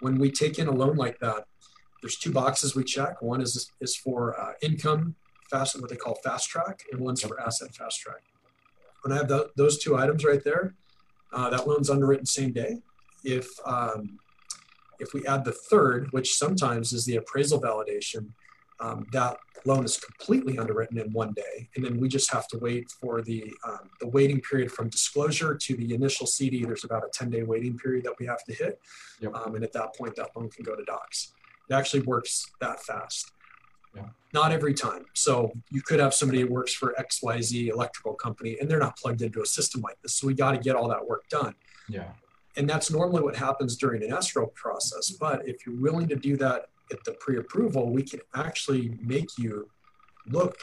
When 0.00 0.18
we 0.18 0.30
take 0.30 0.58
in 0.58 0.68
a 0.68 0.72
loan 0.72 0.96
like 0.96 1.18
that, 1.20 1.46
there's 2.02 2.16
two 2.16 2.32
boxes 2.32 2.74
we 2.74 2.84
check. 2.84 3.22
One 3.22 3.40
is 3.40 3.70
is 3.80 3.96
for 3.96 4.38
uh, 4.38 4.52
income 4.60 5.14
fast, 5.50 5.80
what 5.80 5.90
they 5.90 5.96
call 5.96 6.16
fast 6.16 6.48
track, 6.48 6.82
and 6.90 7.00
one's 7.00 7.22
for 7.22 7.40
asset 7.40 7.74
fast 7.74 8.00
track. 8.00 8.22
When 9.02 9.12
I 9.12 9.16
have 9.18 9.28
the, 9.28 9.50
those 9.56 9.78
two 9.78 9.96
items 9.96 10.24
right 10.24 10.42
there, 10.42 10.74
uh, 11.32 11.50
that 11.50 11.68
loan's 11.68 11.90
underwritten 11.90 12.26
same 12.26 12.52
day. 12.52 12.78
If 13.24 13.48
um, 13.64 14.18
if 14.98 15.12
we 15.14 15.26
add 15.26 15.44
the 15.44 15.52
third, 15.52 16.08
which 16.12 16.34
sometimes 16.34 16.92
is 16.92 17.04
the 17.04 17.16
appraisal 17.16 17.60
validation, 17.60 18.30
um, 18.82 19.06
that 19.12 19.36
loan 19.64 19.84
is 19.84 19.96
completely 19.96 20.58
underwritten 20.58 20.98
in 20.98 21.12
one 21.12 21.32
day, 21.32 21.68
and 21.76 21.84
then 21.84 22.00
we 22.00 22.08
just 22.08 22.30
have 22.32 22.48
to 22.48 22.58
wait 22.58 22.90
for 22.90 23.22
the 23.22 23.52
um, 23.66 23.90
the 24.00 24.08
waiting 24.08 24.40
period 24.40 24.72
from 24.72 24.88
disclosure 24.88 25.54
to 25.54 25.76
the 25.76 25.94
initial 25.94 26.26
CD. 26.26 26.64
There's 26.64 26.84
about 26.84 27.04
a 27.04 27.08
10 27.12 27.30
day 27.30 27.42
waiting 27.44 27.78
period 27.78 28.04
that 28.04 28.14
we 28.18 28.26
have 28.26 28.42
to 28.44 28.54
hit, 28.54 28.80
yep. 29.20 29.34
um, 29.34 29.54
and 29.54 29.64
at 29.64 29.72
that 29.72 29.94
point, 29.96 30.16
that 30.16 30.30
loan 30.36 30.50
can 30.50 30.64
go 30.64 30.74
to 30.74 30.84
docs. 30.84 31.32
It 31.70 31.74
actually 31.74 32.02
works 32.02 32.46
that 32.60 32.82
fast. 32.82 33.30
Yeah. 33.94 34.06
Not 34.32 34.52
every 34.52 34.74
time. 34.74 35.04
So 35.12 35.52
you 35.70 35.82
could 35.82 36.00
have 36.00 36.14
somebody 36.14 36.40
who 36.40 36.48
works 36.48 36.72
for 36.72 36.94
XYZ 36.98 37.68
electrical 37.68 38.14
company 38.14 38.56
and 38.58 38.70
they're 38.70 38.78
not 38.78 38.96
plugged 38.96 39.20
into 39.20 39.42
a 39.42 39.46
system 39.46 39.82
like 39.82 40.00
this. 40.00 40.14
So 40.14 40.26
we 40.26 40.32
got 40.32 40.52
to 40.52 40.58
get 40.58 40.76
all 40.76 40.88
that 40.88 41.06
work 41.06 41.28
done. 41.28 41.54
Yeah. 41.90 42.08
And 42.56 42.68
that's 42.68 42.90
normally 42.90 43.22
what 43.22 43.36
happens 43.36 43.76
during 43.76 44.02
an 44.02 44.12
escrow 44.12 44.46
process. 44.46 45.10
But 45.10 45.46
if 45.46 45.66
you're 45.66 45.78
willing 45.78 46.08
to 46.08 46.16
do 46.16 46.38
that 46.38 46.66
at 46.92 47.02
the 47.04 47.12
pre-approval, 47.12 47.90
we 47.90 48.02
can 48.02 48.20
actually 48.34 48.98
make 49.00 49.30
you 49.38 49.68
look 50.26 50.56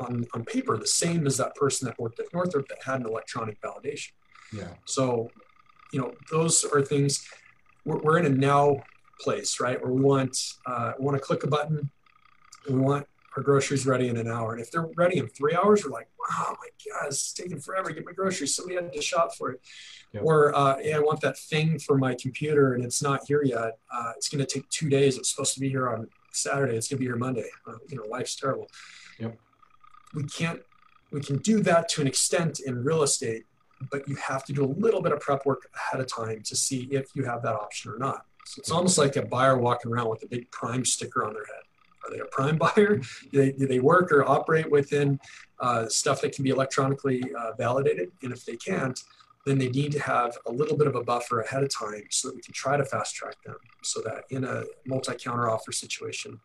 on, 0.00 0.26
on 0.34 0.44
paper 0.44 0.76
the 0.76 0.86
same 0.86 1.26
as 1.26 1.36
that 1.36 1.54
person 1.54 1.86
that 1.86 1.98
worked 1.98 2.18
at 2.20 2.26
Northrop 2.32 2.68
that 2.68 2.82
had 2.84 3.00
an 3.00 3.06
electronic 3.06 3.60
validation. 3.60 4.12
Yeah. 4.52 4.74
So, 4.84 5.30
you 5.92 6.00
know, 6.00 6.12
those 6.30 6.64
are 6.64 6.82
things 6.82 7.26
we're, 7.84 7.98
we're 7.98 8.18
in 8.18 8.26
a 8.26 8.30
now 8.30 8.82
place, 9.20 9.60
right? 9.60 9.80
Where 9.80 9.92
we 9.92 10.02
want 10.02 10.36
uh, 10.66 10.92
we 10.98 11.04
want 11.04 11.16
to 11.16 11.22
click 11.22 11.44
a 11.44 11.46
button, 11.46 11.90
we 12.68 12.78
want 12.78 13.06
our 13.36 13.42
groceries 13.42 13.86
ready 13.86 14.08
in 14.08 14.16
an 14.16 14.28
hour. 14.28 14.52
And 14.52 14.60
if 14.60 14.70
they're 14.70 14.88
ready 14.96 15.18
in 15.18 15.28
three 15.28 15.54
hours, 15.54 15.84
we're 15.84 15.90
like, 15.90 16.08
wow, 16.18 16.56
my 16.58 16.68
God, 16.90 17.08
it's 17.08 17.32
taking 17.32 17.60
forever 17.60 17.90
to 17.90 17.94
get 17.94 18.04
my 18.04 18.12
groceries. 18.12 18.54
Somebody 18.54 18.76
had 18.76 18.92
to 18.92 19.02
shop 19.02 19.34
for 19.36 19.50
it. 19.50 19.60
Yep. 20.12 20.22
Or, 20.24 20.56
uh, 20.56 20.78
yeah, 20.82 20.96
I 20.96 21.00
want 21.00 21.20
that 21.20 21.36
thing 21.36 21.78
for 21.78 21.98
my 21.98 22.14
computer 22.14 22.74
and 22.74 22.84
it's 22.84 23.02
not 23.02 23.20
here 23.28 23.42
yet. 23.44 23.78
Uh, 23.92 24.12
it's 24.16 24.28
going 24.28 24.44
to 24.44 24.50
take 24.52 24.68
two 24.70 24.88
days. 24.88 25.18
It's 25.18 25.30
supposed 25.30 25.52
to 25.54 25.60
be 25.60 25.68
here 25.68 25.88
on 25.88 26.08
Saturday. 26.32 26.76
It's 26.76 26.88
going 26.88 26.96
to 26.96 27.00
be 27.00 27.06
here 27.06 27.16
Monday. 27.16 27.48
Uh, 27.66 27.74
you 27.88 27.96
know, 27.98 28.04
life's 28.04 28.36
terrible. 28.36 28.68
Yep. 29.18 29.36
We 30.14 30.24
can't, 30.24 30.62
we 31.12 31.20
can 31.20 31.38
do 31.38 31.62
that 31.62 31.90
to 31.90 32.00
an 32.00 32.06
extent 32.06 32.60
in 32.60 32.82
real 32.82 33.02
estate, 33.02 33.44
but 33.90 34.08
you 34.08 34.16
have 34.16 34.44
to 34.46 34.54
do 34.54 34.64
a 34.64 34.72
little 34.80 35.02
bit 35.02 35.12
of 35.12 35.20
prep 35.20 35.44
work 35.44 35.68
ahead 35.74 36.00
of 36.00 36.06
time 36.06 36.42
to 36.44 36.56
see 36.56 36.88
if 36.90 37.14
you 37.14 37.24
have 37.24 37.42
that 37.42 37.54
option 37.54 37.92
or 37.92 37.98
not. 37.98 38.24
So 38.46 38.60
it's 38.60 38.70
almost 38.70 38.96
like 38.96 39.16
a 39.16 39.22
buyer 39.22 39.58
walking 39.58 39.92
around 39.92 40.08
with 40.08 40.22
a 40.22 40.26
big 40.26 40.50
prime 40.50 40.84
sticker 40.84 41.24
on 41.24 41.34
their 41.34 41.44
head. 41.44 41.65
Are 42.06 42.10
they 42.12 42.20
a 42.20 42.26
prime 42.26 42.58
buyer? 42.76 42.96
Do 42.96 43.02
they, 43.32 43.52
do 43.52 43.66
they 43.66 43.80
work 43.80 44.12
or 44.12 44.28
operate 44.28 44.70
within 44.70 45.18
uh, 45.60 45.86
stuff 45.88 46.20
that 46.22 46.32
can 46.32 46.44
be 46.44 46.50
electronically 46.50 47.22
uh, 47.38 47.52
validated? 47.58 48.12
And 48.22 48.32
if 48.32 48.44
they 48.44 48.56
can't, 48.56 48.98
then 49.46 49.58
they 49.58 49.68
need 49.68 49.92
to 49.92 50.00
have 50.00 50.36
a 50.46 50.52
little 50.52 50.76
bit 50.76 50.88
of 50.88 50.96
a 50.96 51.04
buffer 51.04 51.40
ahead 51.40 51.62
of 51.62 51.72
time 51.72 52.02
so 52.10 52.28
that 52.28 52.34
we 52.34 52.42
can 52.42 52.52
try 52.52 52.76
to 52.76 52.84
fast 52.84 53.14
track 53.14 53.36
them 53.44 53.56
so 53.82 54.00
that 54.02 54.24
in 54.30 54.44
a 54.44 54.64
multi-counter 54.86 55.48
offer 55.48 55.70
situation, 55.70 56.38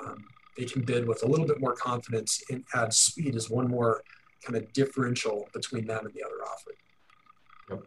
um, 0.00 0.24
they 0.56 0.64
can 0.64 0.82
bid 0.82 1.06
with 1.06 1.22
a 1.22 1.26
little 1.26 1.46
bit 1.46 1.60
more 1.60 1.74
confidence 1.74 2.42
and 2.50 2.64
add 2.74 2.92
speed 2.92 3.36
as 3.36 3.50
one 3.50 3.68
more 3.68 4.02
kind 4.44 4.56
of 4.56 4.72
differential 4.72 5.48
between 5.52 5.86
them 5.86 6.06
and 6.06 6.14
the 6.14 6.22
other 6.24 6.42
offer. 6.42 6.70
Yep. 7.70 7.82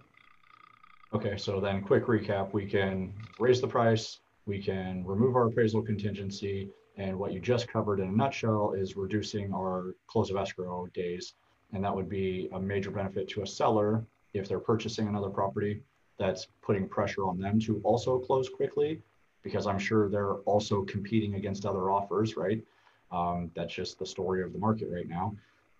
Okay, 1.15 1.37
so 1.37 1.59
then 1.59 1.81
quick 1.81 2.05
recap, 2.05 2.53
we 2.53 2.65
can 2.65 3.11
raise 3.39 3.59
the 3.59 3.67
price, 3.67 4.19
we 4.45 4.61
can 4.61 5.03
remove 5.05 5.35
our 5.35 5.47
appraisal 5.47 5.81
contingency, 5.81 6.69
and 6.97 7.17
what 7.17 7.33
you 7.33 7.39
just 7.39 7.67
covered 7.67 7.99
in 7.99 8.07
a 8.07 8.11
nutshell 8.11 8.73
is 8.73 8.95
reducing 8.95 9.53
our 9.53 9.95
close 10.07 10.29
of 10.29 10.37
escrow 10.37 10.87
days. 10.93 11.33
And 11.73 11.83
that 11.83 11.95
would 11.95 12.09
be 12.09 12.49
a 12.53 12.59
major 12.59 12.91
benefit 12.91 13.27
to 13.29 13.41
a 13.41 13.47
seller 13.47 14.05
if 14.33 14.47
they're 14.47 14.59
purchasing 14.59 15.07
another 15.07 15.29
property 15.29 15.81
that's 16.19 16.47
putting 16.61 16.87
pressure 16.87 17.25
on 17.25 17.39
them 17.39 17.59
to 17.61 17.81
also 17.83 18.19
close 18.19 18.47
quickly, 18.47 19.01
because 19.41 19.65
I'm 19.65 19.79
sure 19.79 20.09
they're 20.09 20.35
also 20.45 20.83
competing 20.83 21.35
against 21.35 21.65
other 21.65 21.89
offers, 21.89 22.37
right? 22.37 22.63
Um, 23.11 23.51
that's 23.55 23.73
just 23.73 23.97
the 23.97 24.05
story 24.05 24.43
of 24.43 24.53
the 24.53 24.59
market 24.59 24.89
right 24.91 25.07
now. 25.07 25.35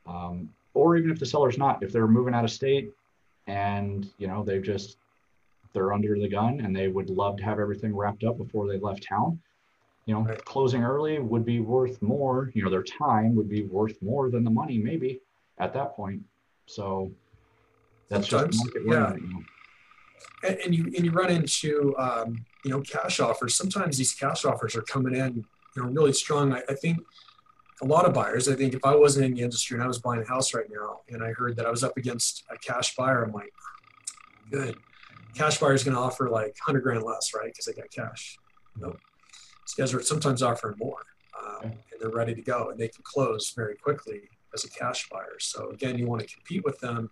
Um, 0.08 0.49
or 0.73 0.97
even 0.97 1.12
if 1.12 1.19
the 1.19 1.26
seller's 1.26 1.58
not, 1.58 1.84
if 1.84 1.91
they're 1.91 2.08
moving 2.08 2.34
out 2.34 2.43
of 2.43 2.52
state 2.52 2.91
and 3.47 4.10
you 4.17 4.28
know 4.28 4.43
they've 4.43 4.63
just 4.63 4.97
they're 5.73 5.93
under 5.93 6.17
the 6.17 6.28
gun 6.28 6.62
and 6.62 6.76
they 6.76 6.88
would 6.88 7.10
love 7.10 7.38
to 7.38 7.43
have 7.43 7.60
everything 7.60 7.95
wrapped 7.95 8.23
up 8.23 8.38
before 8.38 8.67
they 8.67 8.78
left 8.80 9.04
town 9.08 9.39
you 10.05 10.13
know, 10.13 10.21
right. 10.21 10.43
closing 10.45 10.83
early 10.83 11.19
would 11.19 11.45
be 11.45 11.59
worth 11.59 12.01
more, 12.01 12.51
you 12.53 12.63
know, 12.63 12.69
their 12.69 12.83
time 12.83 13.35
would 13.35 13.49
be 13.49 13.63
worth 13.63 14.01
more 14.01 14.29
than 14.29 14.43
the 14.43 14.51
money 14.51 14.77
maybe 14.77 15.21
at 15.59 15.73
that 15.73 15.95
point. 15.95 16.21
So 16.65 17.11
that's 18.09 18.29
Sometimes, 18.29 18.57
just 18.57 18.65
market 18.65 18.83
yeah. 18.85 19.15
you 19.15 19.33
know. 19.33 19.43
and, 20.47 20.59
and, 20.59 20.75
you 20.75 20.83
and 20.85 21.05
you 21.05 21.11
run 21.11 21.31
into 21.31 21.95
um, 21.97 22.45
you 22.63 22.71
know 22.71 22.81
cash 22.81 23.19
offers. 23.19 23.55
Sometimes 23.55 23.97
these 23.97 24.13
cash 24.13 24.45
offers 24.45 24.75
are 24.75 24.81
coming 24.81 25.15
in, 25.15 25.45
you 25.75 25.83
know, 25.83 25.89
really 25.89 26.13
strong. 26.13 26.53
I, 26.53 26.61
I 26.69 26.73
think 26.73 26.99
a 27.81 27.85
lot 27.85 28.05
of 28.05 28.13
buyers. 28.13 28.47
I 28.47 28.55
think 28.55 28.73
if 28.73 28.85
I 28.85 28.95
wasn't 28.95 29.25
in 29.25 29.33
the 29.33 29.41
industry 29.41 29.75
and 29.75 29.83
I 29.83 29.87
was 29.87 29.99
buying 29.99 30.21
a 30.21 30.25
house 30.25 30.53
right 30.53 30.67
now, 30.69 31.01
and 31.09 31.23
I 31.23 31.31
heard 31.31 31.55
that 31.57 31.65
I 31.65 31.71
was 31.71 31.83
up 31.83 31.97
against 31.97 32.43
a 32.51 32.57
cash 32.57 32.95
buyer, 32.95 33.23
I'm 33.23 33.31
like, 33.31 33.53
good. 34.51 34.77
Cash 35.35 35.59
buyer 35.59 35.73
is 35.73 35.83
going 35.83 35.95
to 35.95 35.99
offer 35.99 36.29
like 36.29 36.55
hundred 36.61 36.81
grand 36.81 37.03
less, 37.03 37.33
right? 37.33 37.45
Because 37.45 37.65
they 37.65 37.73
got 37.73 37.89
cash. 37.89 38.37
Nope. 38.79 38.99
These 39.65 39.76
guys 39.76 39.93
are 39.93 40.02
sometimes 40.02 40.41
offering 40.41 40.78
more, 40.78 41.04
um, 41.41 41.63
and 41.63 41.99
they're 41.99 42.10
ready 42.10 42.36
to 42.36 42.41
go, 42.41 42.69
and 42.69 42.80
they 42.80 42.88
can 42.88 43.04
close 43.04 43.54
very 43.56 43.76
quickly 43.76 44.30
as 44.54 44.63
a 44.63 44.69
cash 44.69 45.10
buyer. 45.10 45.38
So 45.39 45.69
again, 45.69 45.97
you 45.97 46.08
want 46.08 46.21
to 46.21 46.28
compete 46.28 46.63
with 46.63 46.80
them. 46.80 47.10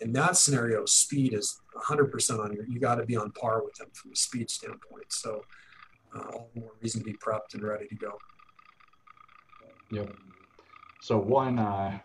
In 0.00 0.12
that 0.14 0.36
scenario, 0.36 0.84
speed 0.86 1.32
is 1.32 1.60
100% 1.76 2.40
on 2.42 2.52
your. 2.52 2.66
You 2.66 2.80
got 2.80 2.96
to 2.96 3.04
be 3.04 3.16
on 3.16 3.30
par 3.32 3.62
with 3.62 3.74
them 3.74 3.88
from 3.92 4.12
a 4.12 4.16
speed 4.16 4.50
standpoint. 4.50 5.12
So 5.12 5.42
uh, 6.14 6.20
all 6.32 6.50
the 6.54 6.60
more 6.60 6.72
reason 6.80 7.00
to 7.00 7.04
be 7.04 7.14
prepped 7.14 7.54
and 7.54 7.62
ready 7.62 7.86
to 7.86 7.94
go. 7.94 8.18
Yep. 9.90 10.14
So 11.02 11.18
one 11.18 11.58
uh, 11.58 11.98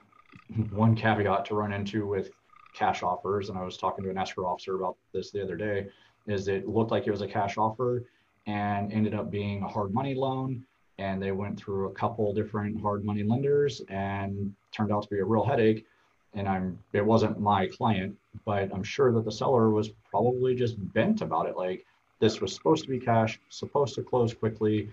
one 0.71 0.95
caveat 0.95 1.45
to 1.45 1.55
run 1.55 1.73
into 1.73 2.05
with 2.05 2.31
cash 2.73 3.03
offers, 3.03 3.49
and 3.49 3.57
I 3.57 3.63
was 3.63 3.77
talking 3.77 4.03
to 4.03 4.11
an 4.11 4.17
escrow 4.17 4.45
officer 4.45 4.75
about 4.75 4.97
this 5.13 5.31
the 5.31 5.41
other 5.41 5.55
day, 5.55 5.87
is 6.27 6.47
it 6.47 6.67
looked 6.67 6.91
like 6.91 7.07
it 7.07 7.11
was 7.11 7.21
a 7.21 7.27
cash 7.27 7.57
offer, 7.57 8.05
and 8.47 8.91
ended 8.91 9.13
up 9.13 9.29
being 9.29 9.61
a 9.61 9.67
hard 9.67 9.93
money 9.93 10.15
loan. 10.15 10.63
And 10.99 11.21
they 11.21 11.31
went 11.31 11.59
through 11.59 11.89
a 11.89 11.93
couple 11.93 12.33
different 12.33 12.81
hard 12.81 13.05
money 13.05 13.21
lenders 13.21 13.81
and 13.89 14.51
turned 14.71 14.91
out 14.91 15.03
to 15.03 15.09
be 15.09 15.19
a 15.19 15.25
real 15.25 15.45
headache. 15.45 15.85
and 16.33 16.47
I'm 16.47 16.79
it 16.93 17.05
wasn't 17.05 17.39
my 17.39 17.67
client, 17.67 18.15
but 18.45 18.71
I'm 18.73 18.83
sure 18.83 19.11
that 19.13 19.23
the 19.25 19.31
seller 19.31 19.69
was 19.69 19.89
probably 20.09 20.55
just 20.55 20.75
bent 20.93 21.21
about 21.21 21.47
it. 21.47 21.55
Like 21.55 21.85
this 22.19 22.41
was 22.41 22.55
supposed 22.55 22.83
to 22.85 22.89
be 22.89 22.99
cash, 22.99 23.39
supposed 23.49 23.93
to 23.95 24.01
close 24.01 24.33
quickly. 24.33 24.91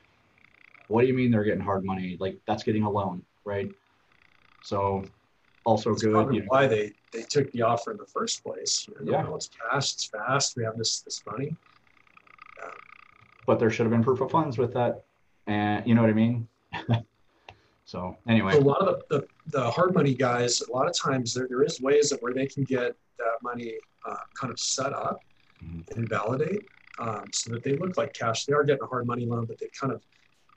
What 0.88 1.00
do 1.02 1.06
you 1.06 1.14
mean 1.14 1.30
they're 1.30 1.44
getting 1.44 1.60
hard 1.70 1.84
money? 1.84 2.16
Like 2.20 2.38
that's 2.46 2.64
getting 2.64 2.82
a 2.84 2.90
loan, 2.90 3.22
right? 3.46 3.70
So 4.60 5.08
also 5.64 5.90
That's 5.90 6.02
good. 6.02 6.12
probably 6.12 6.36
You 6.36 6.40
know, 6.42 6.46
why 6.48 6.66
they, 6.66 6.92
they 7.12 7.22
took 7.22 7.50
the 7.52 7.62
offer 7.62 7.92
in 7.92 7.96
the 7.96 8.06
first 8.06 8.44
place. 8.44 8.86
You 9.00 9.06
know, 9.06 9.12
Yeah. 9.12 9.34
it's 9.34 9.48
cash, 9.48 9.94
it's 9.94 10.06
fast, 10.06 10.56
we 10.56 10.64
have 10.64 10.76
this, 10.76 11.00
this 11.00 11.22
money. 11.26 11.56
But 13.46 13.58
there 13.58 13.70
should 13.70 13.84
have 13.84 13.90
been 13.92 14.02
proof 14.02 14.20
of 14.20 14.30
funds 14.30 14.58
with 14.58 14.72
that, 14.74 15.04
and 15.46 15.86
you 15.86 15.94
know 15.94 16.00
what 16.00 16.10
I 16.10 16.14
mean. 16.14 16.48
so 17.84 18.16
anyway. 18.28 18.54
A 18.54 18.60
lot 18.60 18.80
of 18.80 19.02
the, 19.08 19.18
the, 19.18 19.28
the 19.58 19.70
hard 19.70 19.94
money 19.94 20.14
guys, 20.14 20.60
a 20.62 20.72
lot 20.72 20.88
of 20.88 20.94
times 20.98 21.34
there, 21.34 21.46
there 21.48 21.62
is 21.62 21.80
ways 21.80 22.12
of 22.12 22.18
where 22.20 22.32
they 22.32 22.46
can 22.46 22.64
get 22.64 22.94
that 23.18 23.36
money 23.42 23.74
uh, 24.08 24.16
kind 24.38 24.52
of 24.52 24.58
set 24.58 24.92
up 24.92 25.24
Mhm. 25.64 25.96
and 25.96 26.08
validate 26.08 26.64
um, 26.98 27.30
so 27.32 27.50
that 27.52 27.62
they 27.62 27.76
look 27.76 27.96
like 27.96 28.12
cash. 28.12 28.44
They 28.44 28.52
are 28.52 28.64
getting 28.64 28.82
a 28.82 28.86
hard 28.86 29.06
money 29.06 29.24
loan, 29.24 29.46
but 29.46 29.58
they've 29.58 29.70
kind 29.80 29.92
of 29.92 30.02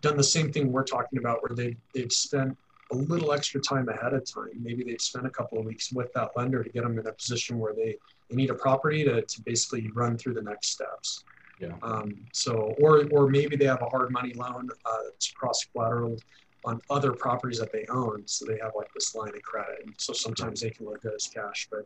done 0.02 0.18
the 0.18 0.24
same 0.24 0.52
thing 0.52 0.72
we're 0.72 0.84
talking 0.84 1.20
about 1.20 1.42
where 1.42 1.56
they, 1.56 1.78
they've 1.94 2.12
spent 2.12 2.58
a 2.92 2.96
little 2.96 3.32
extra 3.32 3.62
time 3.62 3.88
ahead 3.90 4.14
of 4.14 4.24
time. 4.32 4.52
Maybe 4.62 4.84
they've 4.84 5.00
spent 5.00 5.26
a 5.26 5.30
couple 5.30 5.60
of 5.60 5.66
weeks 5.66 5.92
with 5.92 6.12
that 6.14 6.32
lender 6.36 6.64
to 6.64 6.70
get 6.70 6.84
them 6.84 6.98
in 6.98 7.06
a 7.08 7.14
position 7.14 7.58
where 7.60 7.74
they, 7.74 7.96
they 8.30 8.36
need 8.36 8.50
a 8.50 8.56
property 8.56 9.04
to, 9.04 9.22
to 9.22 9.42
basically 9.46 9.90
run 9.94 10.18
through 10.18 10.34
the 10.34 10.42
next 10.42 10.70
steps. 10.72 11.26
Yeah. 11.60 11.74
Um, 11.82 12.16
so, 12.32 12.76
or, 12.80 13.08
or 13.10 13.28
maybe 13.30 13.56
they 13.56 13.66
have 13.66 13.82
a 13.82 13.90
hard 13.90 14.12
money 14.12 14.34
loan 14.36 14.70
uh, 14.86 14.98
that's 15.10 15.32
cross 15.32 15.66
collateral 15.74 16.18
on 16.64 16.80
other 16.90 17.14
properties 17.14 17.60
that 17.60 17.72
they 17.72 17.86
own. 17.90 18.24
So 18.28 18.46
they 18.46 18.58
have 18.62 18.74
like 18.76 18.88
this 18.94 19.16
line 19.16 19.30
of 19.36 19.42
credit. 19.42 19.76
And 19.84 19.94
so 19.98 20.14
sometimes 20.14 20.62
they 20.62 20.70
can 20.70 20.86
look 20.86 21.02
good 21.02 21.14
as 21.16 21.30
cash. 21.34 21.68
But 21.72 21.82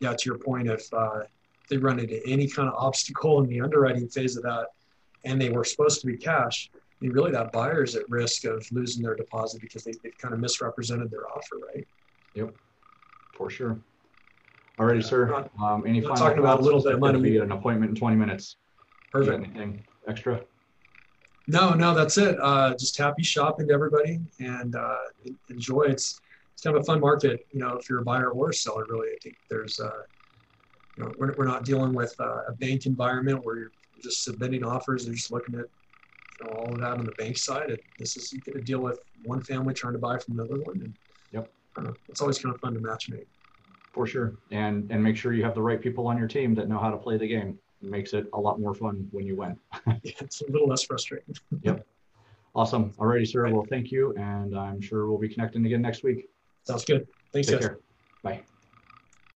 yeah, 0.00 0.12
to 0.12 0.22
your 0.24 0.38
point, 0.38 0.68
if 0.68 0.82
uh, 0.92 1.20
they 1.68 1.76
run 1.76 1.98
into 1.98 2.20
any 2.26 2.48
kind 2.48 2.68
of 2.68 2.74
obstacle 2.76 3.42
in 3.42 3.48
the 3.48 3.60
underwriting 3.60 4.08
phase 4.08 4.36
of 4.36 4.44
that 4.44 4.66
and 5.24 5.40
they 5.40 5.50
were 5.50 5.64
supposed 5.64 6.00
to 6.00 6.06
be 6.06 6.16
cash, 6.16 6.70
I 6.74 6.78
mean, 7.00 7.12
really 7.12 7.32
that 7.32 7.52
buyer 7.52 7.82
is 7.82 7.96
at 7.96 8.08
risk 8.08 8.44
of 8.44 8.64
losing 8.70 9.02
their 9.02 9.16
deposit 9.16 9.60
because 9.60 9.84
they, 9.84 9.92
they've 10.02 10.16
kind 10.18 10.32
of 10.32 10.40
misrepresented 10.40 11.10
their 11.10 11.28
offer, 11.28 11.58
right? 11.74 11.86
Yep, 12.34 12.54
for 13.34 13.50
sure. 13.50 13.78
Alrighty, 14.80 15.02
Yeah, 15.02 15.08
sir. 15.08 15.26
not- 15.28 15.50
Um, 15.60 15.84
any 15.86 16.00
final 16.00 16.16
talking 16.16 16.38
about 16.38 16.60
a 16.60 16.62
little 16.62 16.82
bit 16.82 16.94
of 16.94 17.00
money 17.00 17.20
Be 17.20 17.30
either. 17.34 17.44
an 17.44 17.52
appointment 17.52 17.90
in 17.90 17.96
20 17.96 18.16
minutes. 18.16 18.56
Perfect. 19.12 19.44
Anything 19.44 19.84
extra? 20.08 20.40
No, 21.46 21.74
no, 21.74 21.94
that's 21.94 22.16
it. 22.18 22.36
Uh, 22.40 22.74
just 22.74 22.96
happy 22.96 23.22
shopping 23.22 23.68
to 23.68 23.74
everybody 23.74 24.20
and 24.40 24.74
uh, 24.74 24.96
enjoy. 25.50 25.82
It's 25.82 26.20
it's 26.54 26.62
kind 26.62 26.76
of 26.76 26.82
a 26.82 26.84
fun 26.84 27.00
market, 27.00 27.46
you 27.52 27.60
know, 27.60 27.76
if 27.76 27.88
you're 27.88 28.00
a 28.00 28.04
buyer 28.04 28.30
or 28.30 28.50
a 28.50 28.54
seller. 28.54 28.86
Really, 28.88 29.08
I 29.08 29.16
think 29.22 29.36
there's, 29.48 29.80
uh, 29.80 30.02
you 30.96 31.04
know, 31.04 31.14
we're, 31.18 31.34
we're 31.36 31.46
not 31.46 31.64
dealing 31.64 31.94
with 31.94 32.14
uh, 32.20 32.44
a 32.48 32.52
bank 32.52 32.86
environment 32.86 33.44
where 33.44 33.58
you're 33.58 33.72
just 34.02 34.24
submitting 34.24 34.64
offers. 34.64 35.04
They're 35.04 35.14
just 35.14 35.32
looking 35.32 35.54
at 35.54 35.66
you 36.40 36.46
know, 36.46 36.50
all 36.50 36.74
of 36.74 36.80
that 36.80 36.92
on 36.92 37.06
the 37.06 37.12
bank 37.12 37.36
side. 37.38 37.70
It, 37.70 37.84
this 37.98 38.16
is 38.16 38.32
you 38.32 38.40
get 38.40 38.54
to 38.54 38.62
deal 38.62 38.80
with 38.80 38.98
one 39.22 39.42
family 39.42 39.74
trying 39.74 39.94
to 39.94 39.98
buy 39.98 40.18
from 40.18 40.38
another 40.38 40.60
one, 40.60 40.80
and 40.82 40.94
Yep. 41.32 41.50
Know, 41.78 41.96
it's 42.08 42.20
always 42.20 42.38
kind 42.38 42.54
of 42.54 42.60
fun 42.60 42.74
to 42.74 42.80
match 42.80 43.08
make. 43.08 43.26
For 43.92 44.06
sure. 44.06 44.34
And 44.50 44.90
and 44.90 45.02
make 45.02 45.16
sure 45.16 45.32
you 45.32 45.44
have 45.44 45.54
the 45.54 45.62
right 45.62 45.80
people 45.80 46.06
on 46.06 46.18
your 46.18 46.28
team 46.28 46.54
that 46.54 46.68
know 46.68 46.78
how 46.78 46.90
to 46.90 46.96
play 46.96 47.16
the 47.16 47.26
game. 47.26 47.58
Makes 47.82 48.14
it 48.14 48.26
a 48.32 48.40
lot 48.40 48.60
more 48.60 48.74
fun 48.74 49.08
when 49.10 49.26
you 49.26 49.36
win. 49.36 49.58
it's 50.04 50.40
a 50.40 50.50
little 50.50 50.68
less 50.68 50.84
frustrating. 50.84 51.34
Yep. 51.62 51.86
Awesome. 52.54 52.92
Alrighty, 52.92 53.26
sir. 53.26 53.48
Well, 53.50 53.66
thank 53.68 53.90
you. 53.90 54.14
And 54.16 54.56
I'm 54.56 54.80
sure 54.80 55.08
we'll 55.08 55.18
be 55.18 55.28
connecting 55.28 55.64
again 55.64 55.80
next 55.80 56.04
week. 56.04 56.28
Sounds 56.64 56.84
good. 56.84 57.06
Thanks, 57.32 57.48
Take 57.48 57.60
guys. 57.60 57.68
care. 57.68 57.78
Bye. 58.22 58.42